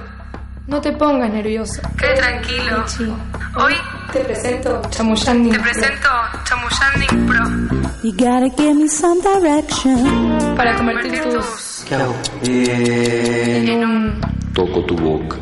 No 0.67 0.81
te 0.81 0.91
pongas 0.93 1.31
nervioso. 1.31 1.81
Quede 1.97 2.15
tranquilo. 2.15 2.83
Michi. 2.83 3.13
Hoy 3.57 3.73
Te 4.11 4.19
presento 4.19 4.81
Chamuyandi. 4.89 5.49
te 5.51 5.59
presento 5.59 6.09
Chamuyanding 6.43 7.25
Pro. 7.27 7.89
You 8.03 8.11
gotta 8.13 8.49
give 8.57 8.73
me 8.75 8.87
some 8.87 9.21
direction. 9.21 10.55
Para 10.55 10.75
convertir 10.75 11.23
tus 11.29 11.83
¿Qué 11.87 11.95
hago? 11.95 12.15
Eh, 12.43 13.65
en 13.67 13.85
un 13.85 14.21
Toco 14.53 14.83
tu 14.85 14.95
boca. 14.95 15.37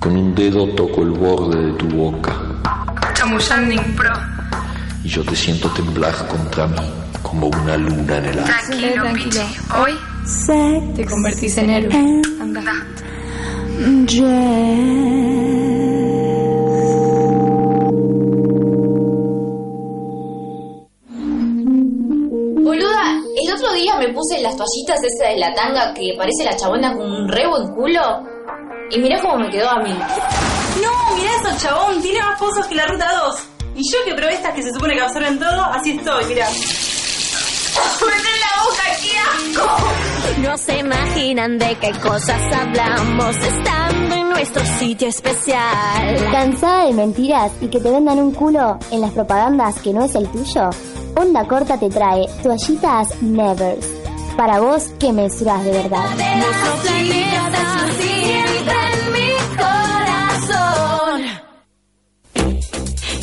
Con 0.00 0.16
un 0.16 0.34
dedo 0.34 0.66
toco 0.68 1.02
el 1.02 1.10
borde 1.10 1.62
de 1.66 1.72
tu 1.74 1.86
boca. 1.88 2.32
Pro. 3.96 4.12
Y 5.04 5.08
yo 5.08 5.22
te 5.22 5.36
siento 5.36 5.68
temblar 5.70 6.14
contra 6.26 6.66
mí 6.66 6.78
como 7.22 7.48
una 7.48 7.76
luna 7.76 8.16
en 8.16 8.24
el 8.24 8.38
aire. 8.38 8.44
Tranquilo, 8.44 9.02
tranquilo. 9.02 9.42
Hoy 9.82 9.92
Sex 10.24 10.94
te 10.94 11.04
convertís 11.04 11.58
en 11.58 11.70
héroe. 11.70 12.22
Anda. 12.40 12.62
Boluda, 22.64 23.20
el 23.36 23.52
otro 23.54 23.72
día 23.74 23.96
me 23.98 24.08
puse 24.14 24.40
las 24.40 24.56
toallitas 24.56 24.98
esas 25.04 25.28
de 25.34 25.38
la 25.38 25.54
tanga 25.54 25.92
que 25.92 26.14
parece 26.16 26.44
la 26.44 26.56
chabona 26.56 26.96
con 26.96 27.06
un 27.06 27.28
re 27.28 27.46
buen 27.46 27.68
culo. 27.74 28.29
Y 28.90 28.98
mirá 28.98 29.20
cómo 29.20 29.38
me 29.38 29.50
quedó 29.50 29.70
a 29.70 29.80
mí. 29.80 29.92
No, 29.92 31.14
mirá 31.16 31.30
eso, 31.36 31.56
chabón. 31.58 32.02
Tiene 32.02 32.20
más 32.20 32.38
pozos 32.38 32.66
que 32.66 32.74
la 32.74 32.86
ruta 32.86 33.06
2. 33.24 33.36
Y 33.76 33.82
yo 33.90 33.98
que 34.04 34.14
probé 34.14 34.34
estas 34.34 34.52
que 34.54 34.62
se 34.62 34.72
supone 34.72 34.94
que 34.94 35.00
absorben 35.00 35.38
todo, 35.38 35.64
así 35.64 35.92
estoy, 35.92 36.24
mirá. 36.26 36.46
¡Mete 37.70 38.30
la 38.40 38.62
boca, 38.64 38.82
qué 39.00 39.12
asco! 39.18 40.42
No 40.42 40.58
se 40.58 40.78
imaginan 40.78 41.58
de 41.58 41.76
qué 41.76 41.92
cosas 42.00 42.40
hablamos 42.52 43.36
estando 43.36 44.14
en 44.16 44.28
nuestro 44.30 44.64
sitio 44.78 45.08
especial. 45.08 46.30
¿Cansada 46.32 46.86
de 46.86 46.94
mentiras 46.94 47.52
y 47.60 47.68
que 47.68 47.78
te 47.78 47.90
vendan 47.90 48.18
un 48.18 48.32
culo 48.32 48.78
en 48.90 49.00
las 49.02 49.12
propagandas 49.12 49.80
que 49.80 49.92
no 49.92 50.04
es 50.04 50.14
el 50.14 50.28
tuyo? 50.28 50.70
Onda 51.14 51.46
Corta 51.46 51.78
te 51.78 51.88
trae 51.88 52.26
toallitas 52.42 53.22
Nevers. 53.22 53.86
Para 54.36 54.58
vos 54.60 54.90
que 54.98 55.12
mensuras 55.12 55.64
de 55.64 55.72
verdad. 55.72 56.06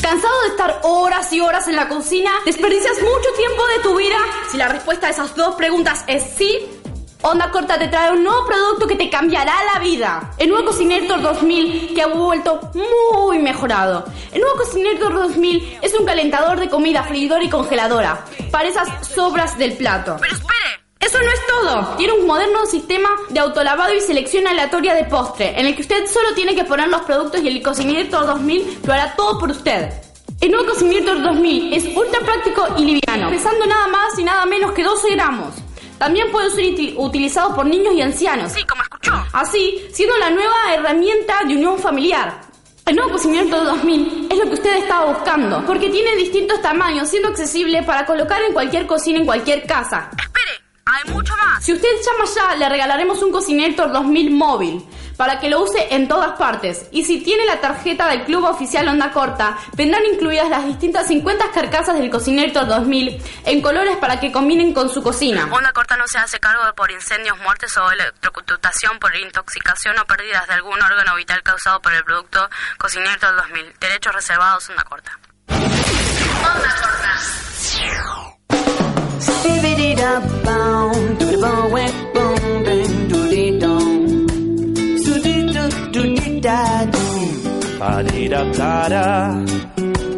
¿Cansado 0.07 0.41
de 0.43 0.47
estar 0.47 0.79
horas 0.83 1.33
y 1.33 1.41
horas 1.41 1.67
en 1.67 1.75
la 1.75 1.89
cocina? 1.89 2.31
¿Desperdicias 2.45 2.93
mucho 3.01 3.29
tiempo 3.35 3.61
de 3.75 3.83
tu 3.83 3.97
vida? 3.97 4.15
Si 4.49 4.55
la 4.55 4.69
respuesta 4.69 5.07
a 5.07 5.09
esas 5.09 5.35
dos 5.35 5.55
preguntas 5.55 6.05
es 6.07 6.23
sí, 6.37 6.65
Onda 7.23 7.51
Corta 7.51 7.77
te 7.77 7.89
trae 7.89 8.11
un 8.11 8.23
nuevo 8.23 8.45
producto 8.45 8.87
que 8.87 8.95
te 8.95 9.09
cambiará 9.09 9.53
la 9.73 9.81
vida. 9.81 10.31
El 10.37 10.47
nuevo 10.47 10.67
Cocinator 10.67 11.21
2000 11.21 11.93
que 11.93 12.01
ha 12.01 12.07
vuelto 12.07 12.71
muy 12.73 13.39
mejorado. 13.39 14.05
El 14.31 14.39
nuevo 14.39 14.55
Cocinator 14.55 15.13
2000 15.13 15.79
es 15.81 15.93
un 15.93 16.05
calentador 16.05 16.57
de 16.57 16.69
comida, 16.69 17.03
freidora 17.03 17.43
y 17.43 17.49
congeladora 17.49 18.23
para 18.49 18.69
esas 18.69 18.87
sobras 19.09 19.57
del 19.57 19.73
plato. 19.73 20.15
Pero 20.21 20.33
espere. 20.35 20.76
Eso 20.99 21.17
no 21.21 21.31
es 21.31 21.47
todo. 21.47 21.95
Tiene 21.97 22.13
un 22.13 22.25
moderno 22.27 22.65
sistema 22.65 23.09
de 23.29 23.39
autolavado 23.39 23.93
y 23.93 24.01
selección 24.01 24.47
aleatoria 24.47 24.93
de 24.95 25.03
postre, 25.05 25.59
en 25.59 25.65
el 25.67 25.75
que 25.75 25.81
usted 25.83 26.05
solo 26.07 26.33
tiene 26.35 26.55
que 26.55 26.63
poner 26.63 26.87
los 26.89 27.01
productos 27.01 27.41
y 27.41 27.47
el 27.47 27.61
Cocinator 27.61 28.25
2000 28.25 28.79
lo 28.85 28.93
hará 28.93 29.15
todo 29.15 29.39
por 29.39 29.51
usted. 29.51 29.91
El 30.41 30.51
nuevo 30.51 30.67
Cocinator 30.67 31.21
2000 31.21 31.73
es 31.73 31.85
ultra 31.95 32.19
práctico 32.21 32.65
y 32.77 32.85
liviano, 32.85 33.29
pesando 33.29 33.65
nada 33.65 33.87
más 33.87 34.17
y 34.19 34.23
nada 34.23 34.45
menos 34.45 34.71
que 34.73 34.83
12 34.83 35.11
gramos. 35.11 35.53
También 35.97 36.31
puede 36.31 36.51
ser 36.51 36.65
uti- 36.65 36.93
utilizado 36.95 37.55
por 37.55 37.65
niños 37.65 37.93
y 37.95 38.01
ancianos. 38.01 38.51
Sí, 38.51 38.63
como 38.65 38.83
escuchó. 38.83 39.13
Así, 39.33 39.87
siendo 39.91 40.15
la 40.17 40.29
nueva 40.29 40.55
herramienta 40.75 41.39
de 41.47 41.55
unión 41.55 41.79
familiar. 41.79 42.41
El 42.85 42.95
nuevo 42.95 43.11
Cocinator 43.13 43.65
2000 43.65 44.27
es 44.31 44.37
lo 44.37 44.45
que 44.45 44.53
usted 44.53 44.77
estaba 44.77 45.05
buscando, 45.11 45.63
porque 45.65 45.89
tiene 45.89 46.15
distintos 46.15 46.61
tamaños, 46.61 47.09
siendo 47.09 47.27
accesible 47.29 47.81
para 47.83 48.05
colocar 48.05 48.41
en 48.43 48.53
cualquier 48.53 48.85
cocina, 48.87 49.19
en 49.19 49.25
cualquier 49.25 49.65
casa. 49.65 50.09
Hay 50.89 51.11
mucho 51.11 51.35
más. 51.35 51.63
Si 51.63 51.73
usted 51.73 51.89
llama 52.05 52.29
ya, 52.33 52.55
le 52.55 52.69
regalaremos 52.69 53.21
un 53.21 53.31
Cocinator 53.31 53.91
2000 53.91 54.31
móvil 54.31 54.85
para 55.17 55.39
que 55.39 55.49
lo 55.49 55.63
use 55.63 55.93
en 55.93 56.07
todas 56.07 56.37
partes. 56.37 56.87
Y 56.91 57.03
si 57.03 57.19
tiene 57.21 57.45
la 57.45 57.59
tarjeta 57.59 58.07
del 58.07 58.23
Club 58.23 58.45
Oficial 58.45 58.87
Onda 58.87 59.11
Corta, 59.11 59.57
vendrán 59.73 60.05
incluidas 60.05 60.49
las 60.49 60.65
distintas 60.65 61.07
50 61.07 61.51
carcasas 61.51 61.97
del 61.97 62.09
Cocinator 62.09 62.65
2000 62.67 63.21
en 63.45 63.61
colores 63.61 63.97
para 63.97 64.19
que 64.21 64.31
combinen 64.31 64.73
con 64.73 64.89
su 64.89 65.03
cocina. 65.03 65.49
Onda 65.51 65.73
Corta 65.73 65.97
no 65.97 66.07
se 66.07 66.19
hace 66.19 66.39
cargo 66.39 66.63
por 66.75 66.89
incendios, 66.89 67.37
muertes 67.39 67.75
o 67.77 67.91
electrocutación 67.91 68.97
por 68.99 69.13
intoxicación 69.15 69.97
o 69.99 70.05
pérdidas 70.05 70.47
de 70.47 70.53
algún 70.53 70.81
órgano 70.81 71.15
vital 71.15 71.43
causado 71.43 71.81
por 71.81 71.93
el 71.93 72.05
producto 72.05 72.49
Cocinator 72.77 73.35
2000. 73.35 73.73
Derechos 73.79 74.13
reservados 74.13 74.69
Onda 74.69 74.83
Corta. 74.83 75.19
Onda 75.49 76.75
Corta. 76.81 78.16
Pariraptara, 87.79 89.43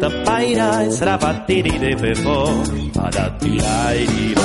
tapaira, 0.00 0.90
srapatiri 0.90 1.78
de 1.78 1.96
pepo, 1.96 2.62
paratirairiba. 2.92 4.42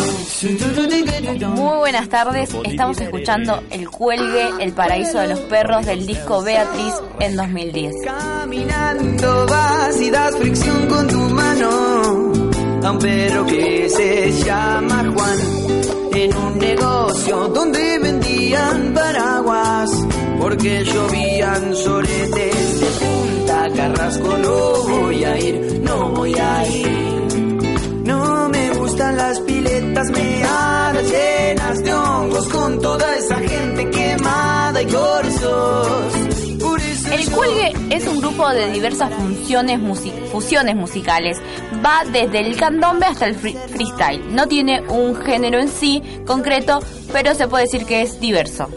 Muy 1.49 1.77
buenas 1.77 2.07
tardes, 2.07 2.49
estamos 2.63 2.99
escuchando 3.01 3.61
El 3.69 3.89
Cuelgue, 3.89 4.49
El 4.59 4.71
Paraíso 4.73 5.19
de 5.19 5.27
los 5.27 5.39
Perros 5.41 5.85
del 5.85 6.05
disco 6.05 6.41
Beatriz 6.43 6.93
en 7.19 7.35
2010. 7.35 7.93
Caminando 8.05 9.45
vas 9.47 9.99
y 9.99 10.11
das 10.11 10.35
fricción 10.37 10.87
con 10.87 11.07
tu 11.07 11.19
mano 11.19 12.24
a 12.85 12.91
un 12.91 12.99
perro 12.99 13.45
que 13.47 13.89
se 13.89 14.31
llama 14.43 15.03
Juan. 15.13 15.39
En 16.13 16.37
un 16.37 16.57
negocio 16.59 17.47
donde 17.47 17.99
vendían 17.99 18.93
paraguas 18.93 19.89
porque 20.39 20.83
llovían 20.83 21.75
soletes 21.75 22.79
de 22.81 22.87
punta 23.01 23.69
carrasco 23.75 24.37
no 24.37 24.57
voy 24.93 25.23
a 25.23 25.39
ir 25.39 25.81
no 25.83 26.09
voy 26.09 26.33
a 26.35 26.67
ir. 26.67 28.03
No 28.03 28.49
me 28.49 28.69
gustan 28.77 29.17
las 29.17 29.39
piletas 29.39 30.11
meadas 30.11 31.03
llenas 31.11 31.83
de 31.83 31.93
hongos 31.93 32.47
con 32.49 32.79
toda 32.79 33.17
esa 33.17 33.35
gente 33.35 33.89
quemada 33.89 34.81
y 34.81 34.85
El 34.85 36.14
Cuelgue 37.35 37.73
es 37.89 38.07
un 38.07 38.19
grupo 38.21 38.49
de 38.49 38.71
diversas 38.71 39.13
funciones 39.13 39.79
fusiones 40.31 40.75
musicales. 40.75 41.37
Va 41.85 42.03
desde 42.11 42.39
el 42.39 42.55
candombe 42.55 43.05
hasta 43.05 43.25
el 43.27 43.35
free- 43.35 43.57
freestyle. 43.69 44.33
No 44.33 44.47
tiene 44.47 44.81
un 44.87 45.15
género 45.15 45.59
en 45.59 45.67
sí 45.69 46.01
concreto, 46.25 46.79
pero 47.11 47.35
se 47.35 47.47
puede 47.47 47.65
decir 47.65 47.85
que 47.85 48.01
es 48.01 48.19
diverso. 48.19 48.69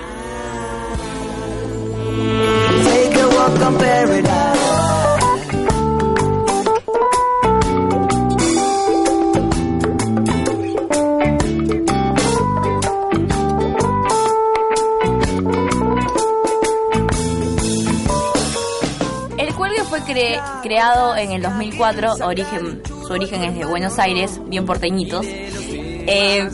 Creado 20.68 21.16
en 21.16 21.32
el 21.32 21.40
2004, 21.40 22.16
origen, 22.26 22.82
su 22.84 23.10
origen 23.10 23.42
es 23.42 23.56
de 23.56 23.64
Buenos 23.64 23.98
Aires, 23.98 24.38
bien 24.48 24.66
porteñitos. 24.66 25.24
Eh, 25.26 26.46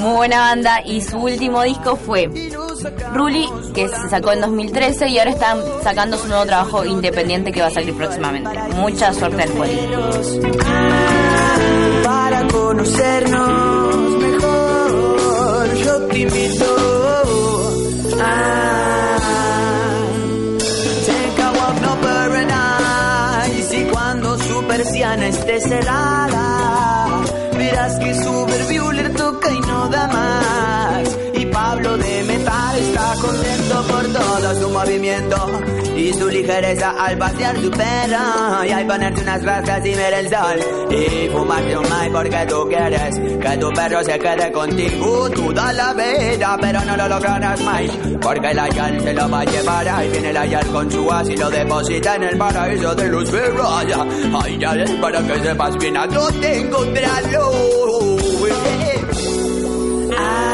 muy 0.00 0.16
buena 0.16 0.40
banda 0.40 0.80
y 0.82 1.02
su 1.02 1.18
último 1.18 1.62
disco 1.62 1.96
fue 1.96 2.30
Ruli, 3.12 3.46
que 3.74 3.88
se 3.88 4.08
sacó 4.08 4.32
en 4.32 4.40
2013 4.40 5.08
y 5.08 5.18
ahora 5.18 5.32
están 5.32 5.58
sacando 5.82 6.16
su 6.16 6.28
nuevo 6.28 6.46
trabajo 6.46 6.82
independiente 6.82 7.52
que 7.52 7.60
va 7.60 7.66
a 7.66 7.70
salir 7.70 7.94
próximamente. 7.94 8.50
Mucha 8.76 9.12
suerte 9.12 9.42
al 9.42 9.50
Cuelgue. 9.50 9.88
para 12.02 12.48
conocernos 12.48 13.96
mejor. 14.18 15.74
Yo 15.74 16.06
te 16.06 16.18
invito 16.20 16.89
será. 25.58 26.19
Y 36.30 36.34
ligereza 36.34 36.90
al 36.90 37.18
pasear 37.18 37.56
su 37.60 37.70
perro 37.70 38.64
y 38.64 38.70
al 38.70 38.86
ponerte 38.86 39.20
unas 39.22 39.42
rascas 39.42 39.86
y 39.86 39.94
ver 39.94 40.14
el 40.14 40.28
sol. 40.28 40.60
Y 40.90 41.28
fumarte 41.28 41.76
un 41.76 41.88
mai 41.88 42.10
porque 42.10 42.46
tú 42.48 42.68
quieres 42.68 43.18
que 43.18 43.56
tu 43.58 43.70
perro 43.70 44.04
se 44.04 44.18
quede 44.18 44.52
contigo. 44.52 45.30
Toda 45.30 45.72
la 45.72 45.92
vida 45.94 46.56
pero 46.60 46.84
no 46.84 46.96
lo 46.96 47.08
lograrás 47.08 47.60
más. 47.62 47.82
Porque 48.20 48.54
la 48.54 48.68
yal 48.68 49.00
se 49.00 49.14
lo 49.14 49.30
va 49.30 49.40
a 49.40 49.44
llevar. 49.44 49.88
Ahí 49.88 50.08
viene 50.10 50.32
la 50.32 50.46
yal 50.46 50.66
con 50.66 50.90
su 50.90 51.12
as 51.12 51.28
y 51.28 51.36
lo 51.36 51.50
deposita 51.50 52.16
en 52.16 52.22
el 52.24 52.38
paraíso 52.38 52.94
de 52.94 53.08
los 53.08 53.30
perros 53.30 53.68
ay 54.42 54.58
ya 54.58 54.74
para 55.00 55.22
que 55.22 55.42
sepas 55.42 55.78
bien 55.78 55.96
a 55.96 56.06
dónde 56.06 56.60
encontrarlo 56.60 57.50
Quería 60.10 60.49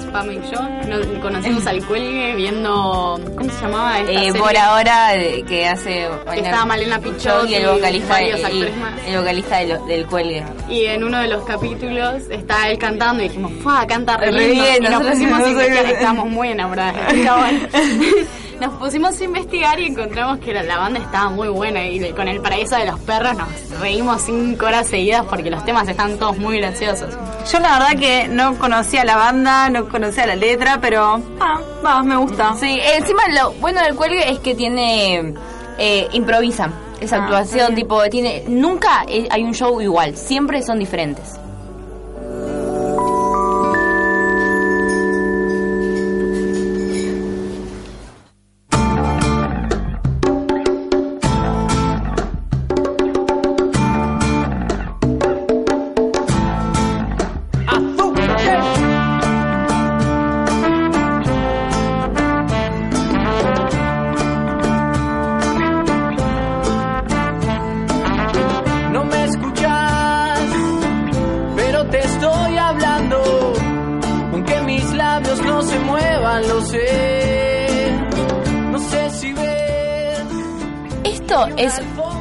nosotras, 0.00 0.12
Pam 0.12 0.30
y 0.32 0.40
yo, 0.50 0.88
nos 0.88 1.06
conocimos 1.20 1.66
al 1.66 1.84
cuelgue 1.84 2.34
viendo. 2.34 3.20
¿Cómo 3.36 3.50
se 3.50 3.60
llamaba 3.62 3.98
esta 4.00 4.12
Eh, 4.12 4.16
serie? 4.26 4.32
por 4.40 4.56
ahora, 4.56 5.16
eh, 5.16 5.44
que 5.46 5.66
hace. 5.66 6.08
estaba 6.34 6.64
Malena 6.66 6.98
Pichot 6.98 7.48
y 7.48 7.54
el 7.54 7.62
y 7.62 7.66
vocalista, 7.66 8.08
varios 8.14 8.40
y- 8.40 8.44
actores 8.44 8.76
más. 8.76 8.92
el 9.06 9.18
vocalista 9.18 9.56
del, 9.58 9.86
del 9.86 10.06
Cuelgue. 10.06 10.44
Y 10.68 10.84
en 10.86 11.04
uno 11.04 11.18
de 11.18 11.28
los 11.28 11.44
capítulos 11.44 12.22
está 12.30 12.68
él 12.70 12.78
cantando 12.78 13.22
y 13.22 13.28
dijimos, 13.28 13.52
¡fua! 13.62 13.86
Canta 13.86 14.16
re 14.16 14.30
Re 14.30 14.48
lindo". 14.48 14.64
bien, 14.64 14.84
Y 14.84 14.88
nos 14.88 15.02
pusimos 15.02 15.38
no 15.40 15.44
sabíamos. 15.46 15.90
estábamos 15.92 16.26
muy 16.28 16.48
enamoradas. 16.48 16.96
Nos 18.60 18.74
pusimos 18.74 19.18
a 19.18 19.24
investigar 19.24 19.80
y 19.80 19.86
encontramos 19.86 20.38
que 20.40 20.52
la, 20.52 20.62
la 20.62 20.76
banda 20.78 21.00
estaba 21.00 21.30
muy 21.30 21.48
buena 21.48 21.86
y 21.86 21.98
de- 21.98 22.10
con 22.14 22.28
el 22.28 22.40
paraíso 22.42 22.76
de 22.76 22.84
los 22.86 23.00
perros 23.00 23.34
nos 23.36 23.48
reímos 23.80 24.20
cinco 24.22 24.66
horas 24.66 24.86
seguidas 24.86 25.24
porque 25.24 25.50
los 25.50 25.64
temas 25.64 25.88
están 25.88 26.18
todos 26.18 26.36
muy 26.36 26.58
graciosos. 26.58 27.14
Yo 27.50 27.58
la 27.58 27.78
verdad 27.78 27.98
que 27.98 28.28
no 28.28 28.56
conocía 28.58 29.04
la 29.04 29.16
banda, 29.16 29.70
no 29.70 29.88
conocía 29.88 30.26
la 30.26 30.36
letra, 30.36 30.78
pero 30.80 31.22
ah, 31.40 32.02
me 32.04 32.16
gusta. 32.16 32.54
Sí, 32.60 32.78
encima 32.96 33.22
lo 33.28 33.52
bueno 33.52 33.80
del 33.82 33.94
cuelgue 33.96 34.30
es 34.30 34.38
que 34.40 34.54
tiene. 34.54 35.32
Eh, 35.78 36.08
improvisan. 36.12 36.74
Esa 37.00 37.16
Ah, 37.16 37.22
actuación, 37.24 37.74
tipo, 37.74 38.02
tiene. 38.10 38.44
Nunca 38.46 39.00
hay 39.30 39.42
un 39.42 39.54
show 39.54 39.80
igual, 39.80 40.14
siempre 40.18 40.62
son 40.62 40.78
diferentes. 40.78 41.40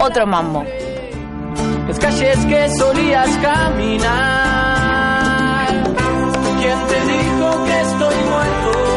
Otro 0.09 0.25
mambo. 0.25 0.65
las 1.87 1.99
calles 1.99 2.37
que 2.45 2.69
solías 2.77 3.29
caminar. 3.37 4.07
¿Quién 6.59 6.79
te 6.87 6.99
dijo 7.11 7.65
que 7.65 7.81
estoy 7.81 8.15
muerto? 8.29 8.88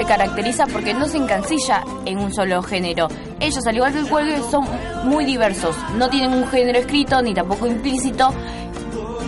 Se 0.00 0.06
caracteriza 0.06 0.64
porque 0.66 0.94
no 0.94 1.06
se 1.06 1.18
encancilla 1.18 1.82
en 2.06 2.18
un 2.20 2.32
solo 2.32 2.62
género. 2.62 3.06
Ellos, 3.38 3.66
al 3.66 3.76
igual 3.76 3.92
que 3.92 3.98
el 3.98 4.08
cuelgue, 4.08 4.40
son 4.50 4.66
muy 5.04 5.26
diversos. 5.26 5.76
No 5.98 6.08
tienen 6.08 6.32
un 6.32 6.48
género 6.48 6.78
escrito 6.78 7.20
ni 7.20 7.34
tampoco 7.34 7.66
implícito. 7.66 8.32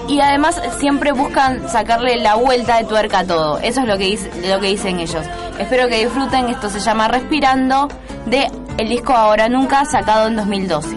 Y 0.09 0.21
además 0.21 0.59
siempre 0.79 1.13
buscan 1.13 1.69
sacarle 1.69 2.17
la 2.23 2.37
vuelta 2.37 2.79
de 2.79 2.85
tuerca 2.85 3.19
a 3.19 3.25
todo. 3.27 3.59
Eso 3.59 3.83
es 3.83 3.87
lo 3.87 3.99
que, 3.99 4.05
dice- 4.05 4.31
lo 4.49 4.61
que 4.61 4.69
dicen 4.69 4.99
ellos. 4.99 5.25
Espero 5.59 5.89
que 5.89 6.05
disfruten. 6.05 6.49
Esto 6.49 6.71
se 6.71 6.81
llama 6.81 7.07
Respirando 7.09 7.89
de 8.25 8.51
el 8.79 8.89
disco 8.89 9.13
Ahora 9.13 9.51
Nunca, 9.51 9.85
sacado 9.85 10.29
en 10.29 10.37
2012. 10.37 10.89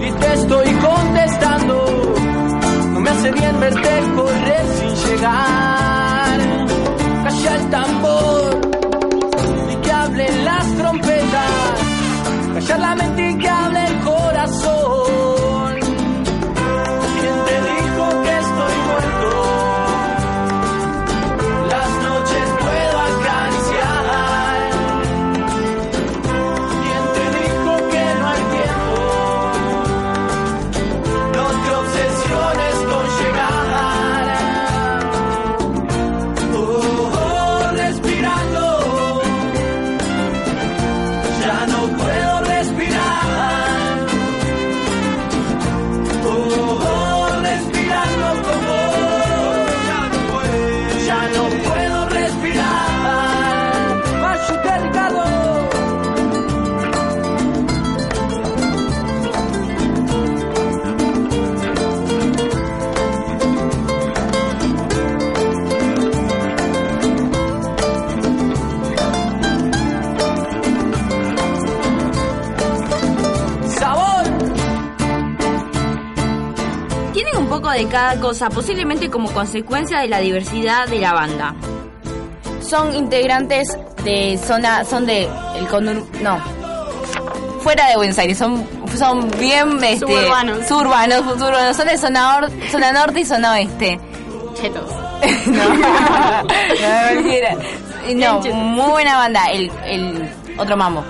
y 0.00 0.10
te 0.12 0.32
estoy 0.34 0.70
contestando. 0.74 1.84
No 2.92 3.00
me 3.00 3.10
hace 3.10 3.32
bien 3.32 3.58
verte 3.58 3.88
correr 4.14 4.64
sin 4.78 5.10
llegar. 5.10 6.38
Calla 7.24 7.54
el 7.56 7.70
tambor 7.70 8.13
Callar 12.66 13.23
poco 77.54 77.70
de 77.70 77.86
cada 77.86 78.18
cosa, 78.20 78.50
posiblemente 78.50 79.08
como 79.10 79.30
consecuencia 79.30 80.00
de 80.00 80.08
la 80.08 80.18
diversidad 80.18 80.88
de 80.88 80.98
la 80.98 81.12
banda. 81.12 81.54
Son 82.60 82.92
integrantes 82.94 83.78
de 84.02 84.38
zona, 84.44 84.84
son 84.84 85.06
de 85.06 85.28
el 85.56 85.66
conur, 85.68 86.02
no, 86.20 86.38
fuera 87.60 87.86
de 87.90 87.96
Buenos 87.96 88.18
Aires, 88.18 88.36
son, 88.38 88.66
son 88.98 89.30
bien 89.38 89.82
este, 89.84 90.00
Suburbanos. 90.06 90.66
suburbanos, 90.66 91.20
suburbanos, 91.38 91.76
son 91.76 91.86
de 91.86 91.96
zona, 91.98 92.36
or- 92.38 92.50
zona 92.72 92.92
norte 92.92 93.20
y 93.20 93.24
zona 93.24 93.52
oeste. 93.52 94.00
Chetos. 94.60 94.90
no. 95.46 95.62
No, 98.14 98.38
muy 98.54 98.90
buena 98.90 99.16
banda, 99.16 99.46
el, 99.50 99.70
el 99.86 100.28
otro 100.58 100.76
mambo. 100.76 101.02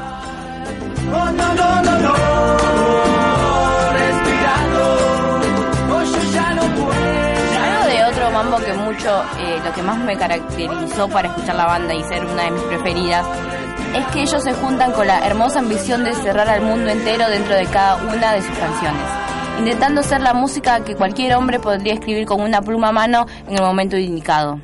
Eh, 9.39 9.61
lo 9.65 9.73
que 9.73 9.83
más 9.83 9.99
me 9.99 10.17
caracterizó 10.17 11.09
para 11.09 11.29
escuchar 11.29 11.57
la 11.57 11.67
banda 11.67 11.95
y 11.95 12.03
ser 12.05 12.25
una 12.25 12.45
de 12.45 12.51
mis 12.53 12.63
preferidas, 12.63 13.27
es 13.95 14.07
que 14.09 14.23
ellos 14.23 14.43
se 14.43 14.53
juntan 14.55 14.93
con 14.93 15.07
la 15.07 15.27
hermosa 15.27 15.61
ambición 15.61 16.05
de 16.05 16.15
cerrar 16.15 16.49
al 16.49 16.63
mundo 16.63 16.91
entero 16.91 17.29
dentro 17.29 17.55
de 17.55 17.67
cada 17.67 17.97
una 17.97 18.33
de 18.33 18.43
sus 18.43 18.57
canciones, 18.57 19.03
intentando 19.59 20.03
ser 20.03 20.21
la 20.21 20.35
música 20.35 20.81
que 20.85 20.97
cualquier 20.97 21.35
hombre 21.35 21.61
podría 21.61 21.95
escribir 21.95 22.27
con 22.27 22.41
una 22.41 22.61
pluma 22.61 22.89
a 22.89 22.93
mano 22.93 23.27
en 23.49 23.57
el 23.57 23.63
momento 23.63 23.97
indicado. 23.97 24.61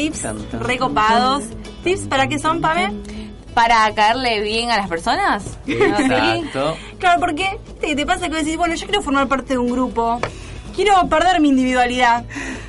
Tips 0.00 0.22
recopados. 0.52 1.44
¿Tips 1.84 2.08
para 2.08 2.26
qué 2.26 2.38
son, 2.38 2.60
Pame? 2.60 2.92
¿Para 3.54 3.92
caerle 3.94 4.40
bien 4.40 4.70
a 4.70 4.78
las 4.78 4.88
personas? 4.88 5.58
Exacto. 5.66 6.76
Claro, 6.98 7.20
porque 7.20 7.58
¿viste 7.66 7.86
qué 7.86 7.96
te 7.96 8.06
pasa 8.06 8.28
que 8.28 8.36
decís, 8.36 8.58
bueno, 8.58 8.74
yo 8.74 8.86
quiero 8.86 9.00
formar 9.00 9.26
parte 9.26 9.54
de 9.54 9.58
un 9.58 9.70
grupo, 9.70 10.20
quiero 10.76 11.08
perder 11.08 11.40
mi 11.40 11.48
individualidad. 11.48 12.24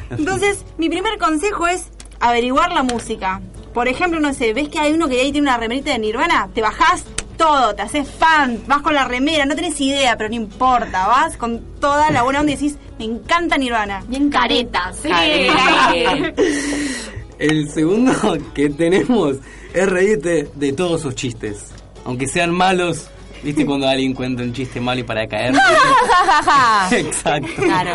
Entonces, 0.09 0.63
mi 0.77 0.89
primer 0.89 1.17
consejo 1.17 1.67
es 1.67 1.89
averiguar 2.21 2.71
la 2.71 2.83
música. 2.83 3.41
Por 3.73 3.89
ejemplo, 3.89 4.21
no 4.21 4.33
sé, 4.33 4.53
ves 4.53 4.69
que 4.69 4.79
hay 4.79 4.93
uno 4.93 5.09
que 5.09 5.19
ahí 5.19 5.33
tiene 5.33 5.49
una 5.49 5.57
remerita 5.57 5.91
de 5.91 5.99
Nirvana, 5.99 6.49
te 6.53 6.61
bajás 6.61 7.03
todo, 7.35 7.75
te 7.75 7.81
haces 7.81 8.09
fan, 8.09 8.61
vas 8.67 8.81
con 8.81 8.93
la 8.93 9.03
remera, 9.03 9.45
no 9.45 9.55
tenés 9.55 9.79
idea, 9.81 10.15
pero 10.15 10.29
no 10.29 10.35
importa, 10.35 11.07
vas 11.07 11.35
con 11.35 11.59
toda 11.79 12.09
la 12.11 12.23
buena 12.23 12.39
onda 12.39 12.53
y 12.53 12.55
decís, 12.55 12.77
me 12.99 13.05
encanta 13.05 13.57
Nirvana. 13.57 14.01
Bien 14.07 14.29
careta, 14.29 14.93
sí. 14.93 15.09
El 17.41 17.69
segundo 17.71 18.13
que 18.53 18.69
tenemos 18.69 19.37
es 19.73 19.89
reírte 19.89 20.47
de 20.53 20.73
todos 20.73 21.01
sus 21.01 21.15
chistes. 21.15 21.71
Aunque 22.05 22.27
sean 22.27 22.51
malos, 22.51 23.07
¿viste 23.43 23.65
cuando 23.65 23.87
alguien 23.87 24.13
cuenta 24.13 24.43
un 24.43 24.53
chiste 24.53 24.79
malo 24.79 25.01
y 25.01 25.03
para 25.03 25.27
caer? 25.27 25.55
Exacto. 26.91 27.47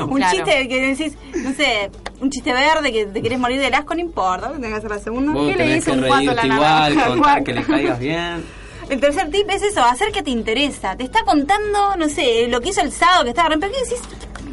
un 0.09 0.23
chiste 0.31 0.69
que 0.69 0.81
decís, 0.89 1.13
no 1.45 1.53
sé, 1.55 1.91
un 2.21 2.29
chiste 2.31 2.53
verde 2.53 2.93
que 2.93 3.07
te 3.07 3.23
querés 3.23 3.39
morir 3.39 3.61
del 3.61 3.73
asco, 3.73 3.95
no 3.95 4.01
importa, 4.01 4.51
tenés 4.53 4.71
que 4.71 4.77
hacer 4.77 4.91
la 4.91 4.99
segunda. 4.99 5.33
¿Qué 5.33 5.57
le 5.57 5.75
dice 5.75 5.93
un 5.93 6.01
pato 6.01 6.31
a 6.33 6.35
la 6.35 6.47
igual, 6.47 6.61
naranja? 6.61 7.07
contar 7.07 7.45
que 7.45 7.53
le 7.53 7.63
caigas 7.63 7.99
bien. 8.01 8.45
El 8.91 9.01
tercer 9.01 9.31
tip 9.31 9.49
es 9.51 9.63
eso, 9.63 9.83
hacer 9.85 10.11
que 10.11 10.23
te 10.23 10.31
interesa. 10.31 10.97
Te 10.97 11.05
está 11.05 11.23
contando, 11.25 11.97
no 11.97 12.09
sé, 12.09 12.49
lo 12.49 12.61
que 12.61 12.71
hizo 12.71 12.81
el 12.81 12.93
sábado 12.93 13.25
que 13.25 13.31
estaba 13.31 13.49
re... 13.49 13.59
¿Pero 13.59 13.73
qué 13.73 13.79
decís? 13.79 14.01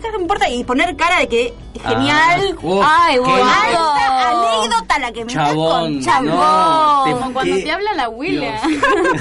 ¿Qué 0.04 0.12
me 0.18 0.22
importa? 0.22 0.50
Y 0.50 0.64
poner 0.64 0.96
cara 0.96 1.20
de 1.20 1.28
que 1.28 1.48
es 1.74 1.82
genial. 1.82 2.56
Ah, 2.56 2.62
uf, 2.62 2.86
Ay. 2.86 3.18
Alta 3.18 4.30
anécdota 4.30 5.00
la 5.00 5.12
que 5.12 5.26
me 5.26 5.34
Chabón, 5.34 6.00
estás 6.00 6.16
contando. 6.18 6.36
no, 6.36 7.04
te- 7.06 7.12
Como 7.14 7.34
cuando 7.34 7.56
te 7.56 7.72
habla 7.72 7.94
la 7.94 8.04
abuela. 8.04 8.62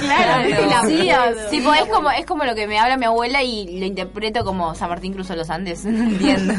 Claro, 0.02 0.48
claro, 0.48 0.76
hacías. 0.82 1.50
Tipo, 1.50 1.72
es 1.72 1.86
como, 1.86 2.10
es 2.10 2.26
como 2.26 2.44
lo 2.44 2.54
que 2.54 2.66
me 2.66 2.78
habla 2.78 2.96
mi 2.96 3.04
abuela 3.06 3.42
y 3.42 3.78
lo 3.78 3.86
interpreto 3.86 4.44
como 4.44 4.74
San 4.74 4.88
Martín 4.90 5.12
cruzó 5.14 5.34
los 5.36 5.48
Andes. 5.50 5.84
No 5.84 6.02
entiendo. 6.04 6.54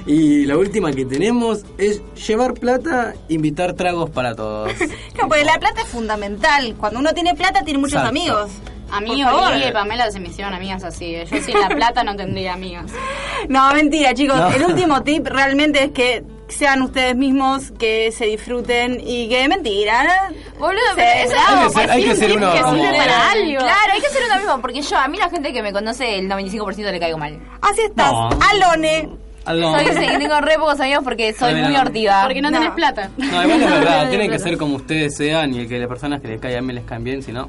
Y 0.07 0.45
la 0.47 0.57
última 0.57 0.93
que 0.93 1.05
tenemos 1.05 1.65
es 1.79 2.01
llevar 2.29 2.55
plata, 2.55 3.15
invitar 3.29 3.73
tragos 3.73 4.09
para 4.11 4.37
todos. 4.37 4.73
Claro, 4.73 5.29
porque 5.29 5.45
la 5.45 5.59
plata 5.59 5.81
es 5.83 5.89
fundamental. 5.89 6.77
Cuando 6.79 7.01
uno 7.01 7.13
tiene 7.13 7.35
plata, 7.35 7.63
tiene 7.65 7.81
muchos 7.81 7.95
Exacto. 7.95 8.11
amigos. 8.11 8.51
A 8.91 9.01
mí, 9.01 9.23
Por 9.23 9.33
favor. 9.33 9.49
Olivia 9.51 9.69
y 9.69 9.73
Pamela 9.73 10.11
se 10.11 10.21
me 10.21 10.29
hicieron 10.29 10.55
amigas 10.55 10.85
así. 10.85 11.17
Yo 11.31 11.39
sin 11.43 11.61
la 11.61 11.69
plata 11.69 12.05
no 12.05 12.15
tendría 12.17 12.53
amigas. 12.55 12.93
No, 13.49 13.73
mentira, 13.75 14.15
chicos. 14.15 14.37
No. 14.37 14.49
El 14.49 14.65
último 14.71 15.03
tip 15.03 15.27
realmente 15.27 15.85
es 15.85 15.91
que 15.91 16.25
sean 16.49 16.81
ustedes 16.83 17.15
mismos, 17.17 17.71
que 17.79 18.11
se 18.11 18.25
disfruten 18.27 18.99
y 19.05 19.29
que 19.29 19.47
mentira. 19.49 20.31
Boludo, 20.59 20.81
pero 20.97 21.11
eso 21.25 21.35
Hay 21.47 21.67
que 21.67 21.73
ser- 21.75 21.91
hay 21.91 22.05
que 22.05 22.17
ser 22.17 22.31
sí, 22.31 22.37
uno 22.37 22.53
que 22.53 22.61
como- 22.63 22.75
sirve 22.77 22.97
para 22.97 23.31
algo. 23.31 23.59
Claro, 23.59 23.93
hay 23.93 24.01
que 24.01 24.09
ser 24.09 24.23
uno 24.31 24.37
mismo, 24.41 24.61
porque 24.63 24.81
yo, 24.83 24.97
a 24.97 25.07
mí 25.09 25.19
la 25.19 25.29
gente 25.29 25.53
que 25.53 25.63
me 25.63 25.73
conoce, 25.73 26.19
el 26.19 26.29
95% 26.31 26.91
le 26.91 26.99
caigo 27.01 27.19
mal. 27.19 27.39
Así 27.61 27.83
estás, 27.83 28.11
No. 28.13 28.31
Alone. 28.51 29.09
Algo- 29.45 29.79
Soy, 29.79 29.87
sí, 29.87 30.07
tengo 30.19 30.41
re 30.41 30.57
pocos 30.59 30.81
amigos 30.81 31.05
porque 31.05 31.33
soy 31.35 31.55
muy 31.55 31.73
no. 31.75 31.81
hortiva. 31.83 32.23
Porque 32.25 32.41
no 32.43 32.51
tenés 32.51 32.71
plata. 32.73 33.11
No, 33.17 33.27
igual 33.45 33.63
es 33.63 33.71
verdad, 33.71 34.09
tienen 34.09 34.31
que 34.31 34.39
ser 34.39 34.57
como 34.57 34.77
ustedes 34.77 35.17
sean 35.17 35.55
y 35.55 35.61
el 35.61 35.69
que 35.69 35.79
las 35.79 35.89
personas 35.89 36.21
que 36.21 36.29
les 36.29 36.41
caigan 36.41 36.67
bien 36.67 36.77
les 36.77 36.85
caen 36.85 37.05
bien, 37.05 37.23
si 37.23 37.31
no. 37.33 37.47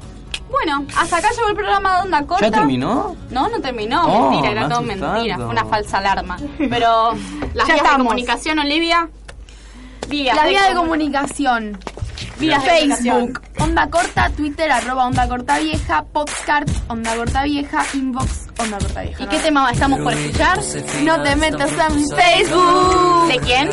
Bueno, 0.50 0.84
hasta 0.96 1.18
acá 1.18 1.28
llegó 1.36 1.48
el 1.48 1.54
programa 1.54 1.96
de 1.96 2.02
Onda 2.04 2.26
Corta. 2.26 2.46
¿Ya 2.46 2.50
terminó? 2.52 3.14
No, 3.30 3.48
no 3.48 3.60
terminó. 3.60 4.04
Oh, 4.06 4.30
mentira, 4.30 4.50
era 4.52 4.62
me 4.62 4.68
todo 4.74 4.82
mentira. 4.82 5.36
Fue 5.36 5.46
una 5.46 5.64
falsa 5.66 5.98
alarma. 5.98 6.36
Pero 6.58 7.12
las 7.54 7.68
Ya 7.68 7.74
vías 7.74 7.90
de 7.90 7.96
comunicación, 7.98 8.58
Olivia. 8.58 9.08
Vías 10.08 10.34
La 10.36 10.46
vía 10.46 10.62
de 10.64 10.70
comu- 10.74 10.76
comunicación. 10.80 11.78
Vías 12.38 12.62
de 12.64 12.70
Facebook, 12.70 13.42
Onda 13.58 13.90
Corta, 13.90 14.30
Twitter, 14.30 14.70
arroba 14.70 15.06
Onda 15.06 15.28
Corta 15.28 15.58
Vieja, 15.58 16.04
Podcast, 16.04 16.68
Onda 16.88 17.14
Corta 17.16 17.42
Vieja, 17.42 17.84
Inbox, 17.94 18.47
Onda 18.58 18.78
Corta 18.78 19.02
Vieja. 19.02 19.24
¿Y 19.24 19.26
qué 19.26 19.38
tema 19.38 19.70
estamos 19.70 20.00
por 20.00 20.12
escuchar? 20.12 20.58
No 21.02 21.22
te 21.22 21.36
metas 21.36 21.70
a 21.78 21.88
mi 21.90 22.04
Facebook. 22.04 23.28
¿De 23.28 23.38
quién? 23.38 23.70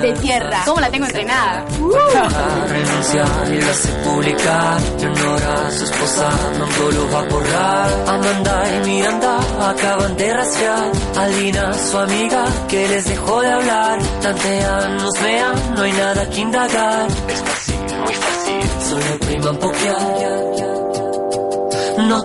De 0.00 0.12
tierra. 0.20 0.62
¿Cómo 0.64 0.80
la 0.80 0.90
tengo 0.90 1.06
entrenada? 1.06 1.64
a 1.64 2.66
renunciar 2.66 3.52
y 3.52 3.60
lo 3.60 3.70
hace 3.70 3.88
publicar. 4.04 4.80
Leonora, 5.00 5.70
su 5.70 5.84
esposa, 5.84 6.30
no 6.58 6.90
lo 6.90 7.10
va 7.10 7.18
a 7.18 7.22
borrar. 7.24 7.90
Amanda 8.08 8.64
y 8.76 8.86
Miranda 8.86 9.38
acaban 9.70 10.16
de 10.16 10.34
rastrear. 10.34 10.92
Alina, 11.16 11.74
su 11.74 11.98
amiga, 11.98 12.44
que 12.68 12.88
les 12.88 13.04
dejó 13.08 13.40
de 13.40 13.52
hablar. 13.52 13.98
Tantean, 14.22 14.96
nos 14.98 15.20
vean, 15.20 15.74
no 15.74 15.82
hay 15.82 15.92
nada 15.92 16.30
que 16.30 16.40
indagar. 16.40 17.06
Es 17.28 17.42
fácil, 17.42 17.98
muy 18.04 18.14
fácil. 18.14 18.70
Solo 18.88 19.18
priman 19.20 19.56
pokear. 19.58 20.47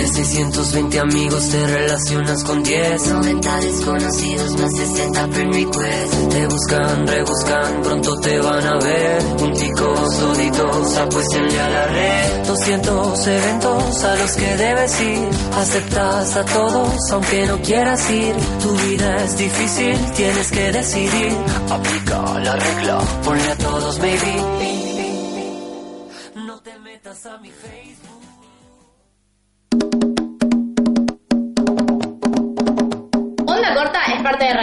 De 0.00 0.06
620 0.06 0.98
amigos 0.98 1.50
te 1.50 1.66
relacionas 1.66 2.42
con 2.44 2.62
10 2.62 3.06
90 3.06 3.56
desconocidos 3.58 4.58
más 4.58 4.74
60 4.74 5.28
friend 5.28 5.52
requests 5.52 6.28
Te 6.30 6.46
buscan, 6.46 7.06
rebuscan, 7.06 7.82
pronto 7.82 8.16
te 8.20 8.40
van 8.40 8.66
a 8.66 8.78
ver. 8.78 9.22
Punticos, 9.36 10.14
solitos, 10.14 10.96
apuéstenle 10.96 11.60
a 11.60 11.68
la 11.68 11.86
red. 11.88 12.46
200 12.46 13.26
eventos 13.26 14.04
a 14.04 14.16
los 14.16 14.32
que 14.32 14.56
debes 14.56 15.00
ir. 15.02 15.28
Aceptas 15.58 16.36
a 16.36 16.44
todos 16.46 17.10
aunque 17.12 17.46
no 17.46 17.60
quieras 17.60 18.10
ir. 18.10 18.34
Tu 18.62 18.76
vida 18.88 19.16
es 19.22 19.36
difícil, 19.36 19.98
tienes 20.16 20.50
que 20.50 20.72
decidir. 20.72 21.36
Aplica 21.68 22.40
la 22.40 22.56
regla, 22.56 23.00
ponle 23.22 23.50
a 23.50 23.56
todos 23.56 23.98
maybe 23.98 24.69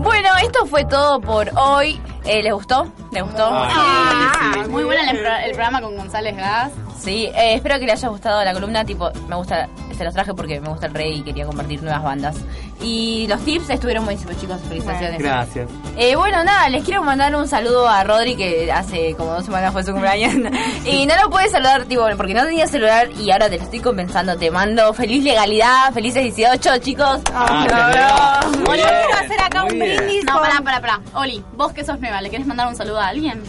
Bueno, 0.03 0.29
esto 0.43 0.65
fue 0.67 0.85
todo 0.87 1.21
por 1.21 1.51
hoy. 1.59 2.01
Eh, 2.25 2.43
¿Les 2.43 2.53
gustó? 2.53 2.87
¿Les 3.13 3.23
gustó? 3.23 3.49
Ah, 3.51 4.65
muy 4.69 4.85
bueno 4.85 5.01
el, 5.11 5.19
pro- 5.19 5.37
el 5.37 5.51
programa 5.53 5.81
con 5.81 5.97
González 5.97 6.37
Gas. 6.37 6.71
Sí, 6.99 7.27
eh, 7.35 7.55
espero 7.55 7.79
que 7.79 7.87
les 7.87 7.95
haya 7.95 8.09
gustado 8.09 8.45
la 8.45 8.53
columna. 8.53 8.85
Tipo, 8.85 9.11
me 9.29 9.37
gusta, 9.37 9.69
se 10.01 10.05
los 10.07 10.15
traje 10.15 10.33
porque 10.33 10.59
me 10.63 10.69
gusta 10.71 10.87
el 10.87 10.95
rey 10.95 11.19
y 11.19 11.23
quería 11.23 11.45
compartir 11.45 11.83
nuevas 11.83 12.03
bandas. 12.03 12.37
Y 12.81 13.27
los 13.29 13.39
tips 13.45 13.69
estuvieron 13.69 14.07
buenísimos, 14.07 14.35
chicos. 14.41 14.59
Felicitaciones. 14.67 15.19
Gracias. 15.19 15.69
Eh, 15.99 16.17
bueno, 16.17 16.43
nada, 16.43 16.71
les 16.71 16.83
quiero 16.85 17.03
mandar 17.03 17.37
un 17.37 17.47
saludo 17.47 17.87
a 17.87 18.03
Rodri 18.03 18.35
que 18.35 18.73
hace 18.73 19.15
como 19.15 19.35
dos 19.35 19.45
semanas 19.45 19.75
fue 19.75 19.85
su 19.85 19.93
cumpleaños. 19.93 20.33
y 20.87 21.05
no 21.05 21.15
lo 21.23 21.29
pude 21.29 21.51
saludar, 21.51 21.85
tipo, 21.85 22.03
porque 22.17 22.33
no 22.33 22.45
tenía 22.45 22.67
celular 22.67 23.11
y 23.11 23.31
ahora 23.31 23.51
te 23.51 23.59
lo 23.59 23.65
estoy 23.65 23.81
compensando. 23.81 24.39
Te 24.39 24.51
mando 24.51 24.95
feliz 24.95 25.23
legalidad, 25.23 25.93
felices 25.93 26.23
18, 26.35 26.79
chicos. 26.79 27.21
Ah, 27.35 27.67
Bravo. 27.69 28.49
Oli, 28.49 28.57
Muy 28.57 28.79
quiero 28.79 29.15
hacer 29.23 29.41
acá 29.43 29.65
un 29.65 29.79
bien. 29.79 29.97
brindis. 29.99 30.25
No, 30.25 30.41
pará, 30.41 30.63
pará, 30.65 30.81
pará. 30.81 31.01
Oli, 31.13 31.45
vos 31.59 31.75
que 31.75 31.85
sos 31.85 32.01
nueva, 32.01 32.23
¿le 32.23 32.31
querés 32.31 32.47
mandar 32.47 32.69
un 32.69 32.75
saludo 32.75 33.01
a 33.01 33.09
alguien? 33.09 33.43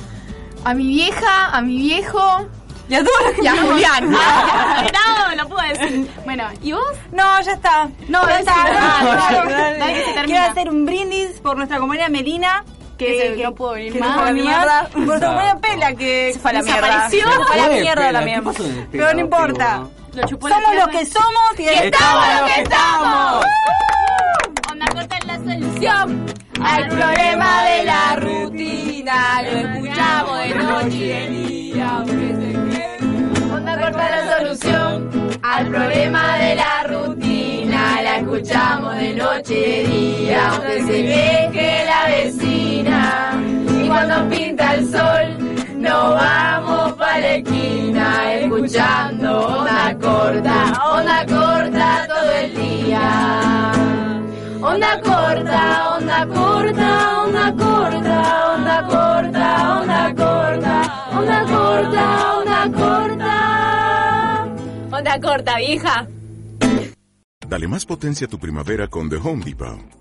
A 0.66 0.74
mi 0.74 0.86
vieja, 0.86 1.48
a 1.56 1.62
mi 1.62 1.78
viejo. 1.78 2.46
Y 2.92 2.96
a 2.96 3.04
todos 3.04 3.22
los 3.38 3.44
Y 3.46 3.48
a 3.48 3.56
Julián. 3.58 4.16
Ah, 5.04 5.30
no, 5.30 5.44
lo 5.44 5.50
puedo 5.50 5.68
decir. 5.68 6.10
Bueno, 6.26 6.44
¿y 6.62 6.72
vos? 6.74 6.84
No, 7.12 7.42
ya 7.42 7.54
está. 7.54 7.90
No, 8.10 8.28
ya 8.28 8.40
está. 8.40 8.54
dale, 8.54 8.74
Dale, 8.74 9.16
dale, 9.16 9.54
dale. 9.54 9.78
dale 9.80 9.94
que 9.94 10.00
se 10.06 10.14
termina. 10.14 10.26
Quiero 10.26 10.52
hacer 10.52 10.70
un 10.70 10.86
brindis 10.86 11.40
por 11.42 11.56
nuestra 11.58 11.78
compañera 11.80 12.10
Melina. 12.10 12.64
Que, 12.98 13.34
Que 13.36 13.44
no 13.44 13.56
pudo 13.56 13.72
venir 13.72 13.94
que 13.94 14.00
más. 14.00 14.16
la 14.26 14.32
Mierda. 14.32 14.52
mierda. 14.60 14.90
Por 14.90 15.02
nuestra 15.04 15.28
compañera 15.30 15.60
Pela 15.60 15.94
que 15.96 16.34
Se 16.34 16.40
fue 16.40 16.52
a 16.52 16.54
la 16.56 16.62
mierda. 16.64 16.82
desapareció. 16.82 17.32
Se 17.32 17.38
fue 17.46 17.54
a 17.54 17.58
la 17.58 17.68
Ué, 17.70 17.82
mierda 17.82 18.02
Pela, 18.06 18.20
también. 18.20 18.40
¿qué 18.40 18.46
pasó 18.46 18.66
en 18.66 18.78
el 18.78 18.88
Pero 18.88 19.14
no 19.14 19.20
importa. 19.22 19.84
Lo 20.14 20.28
chupó 20.28 20.50
la 20.50 20.56
Somos 20.56 20.76
los 20.76 20.88
que 20.90 21.06
somos 21.06 21.60
y, 21.60 21.62
Y 21.64 21.68
estamos 21.70 22.26
lo 22.42 22.46
que 22.46 22.62
estamos. 22.62 23.46
Onda 24.72 24.86
corta 24.94 25.18
es 25.18 25.26
la 25.26 25.36
solución. 25.38 26.26
Al 26.64 26.88
problema 26.90 27.64
de 27.64 27.84
la 27.86 28.16
rutina, 28.18 29.42
lo 29.44 29.50
escuchamos 29.50 30.40
de 30.40 30.50
noche 30.56 30.96
y 30.98 31.08
de 31.08 31.28
día. 31.30 32.04
Corta 33.92 34.10
la 34.10 34.38
solución. 34.38 35.10
Al 35.42 35.68
problema 35.68 36.38
de 36.38 36.56
la 36.56 36.84
rutina, 36.88 38.02
la 38.02 38.18
escuchamos 38.18 38.96
de 38.96 39.14
noche 39.16 39.54
y 39.54 39.62
de 39.62 39.88
día. 39.88 40.50
Aunque 40.50 40.84
se 40.84 41.04
queje 41.04 41.86
la 41.86 42.08
vecina. 42.08 43.34
Y 43.84 43.88
cuando 43.88 44.30
pinta 44.30 44.76
el 44.76 44.90
sol, 44.90 45.78
nos 45.78 46.16
vamos 46.16 46.94
pa' 46.94 47.18
la 47.20 47.36
esquina. 47.36 48.34
Escuchando 48.36 49.48
onda 49.48 49.98
corta, 50.00 50.90
onda 50.92 51.26
corta 51.26 52.08
todo 52.08 52.32
el 52.32 52.56
día. 52.56 53.72
Onda 54.62 55.02
corta, 55.02 55.98
onda 55.98 56.28
corta, 56.28 57.24
onda 57.24 57.52
corta, 57.58 58.54
onda 58.54 58.84
corta, 58.88 59.80
onda 59.80 60.14
corta, 60.16 60.76
onda 61.18 61.46
corta, 61.46 62.06
onda 62.38 62.60
corta. 62.78 63.36
Onda 64.92 65.20
corta, 65.20 65.58
vieja. 65.58 66.08
Dale 67.48 67.68
más 67.68 67.86
potencia 67.86 68.28
a 68.28 68.30
tu 68.30 68.38
primavera 68.38 68.88
con 68.88 69.10
The 69.10 69.18
Home 69.18 69.44
Depot. 69.44 70.01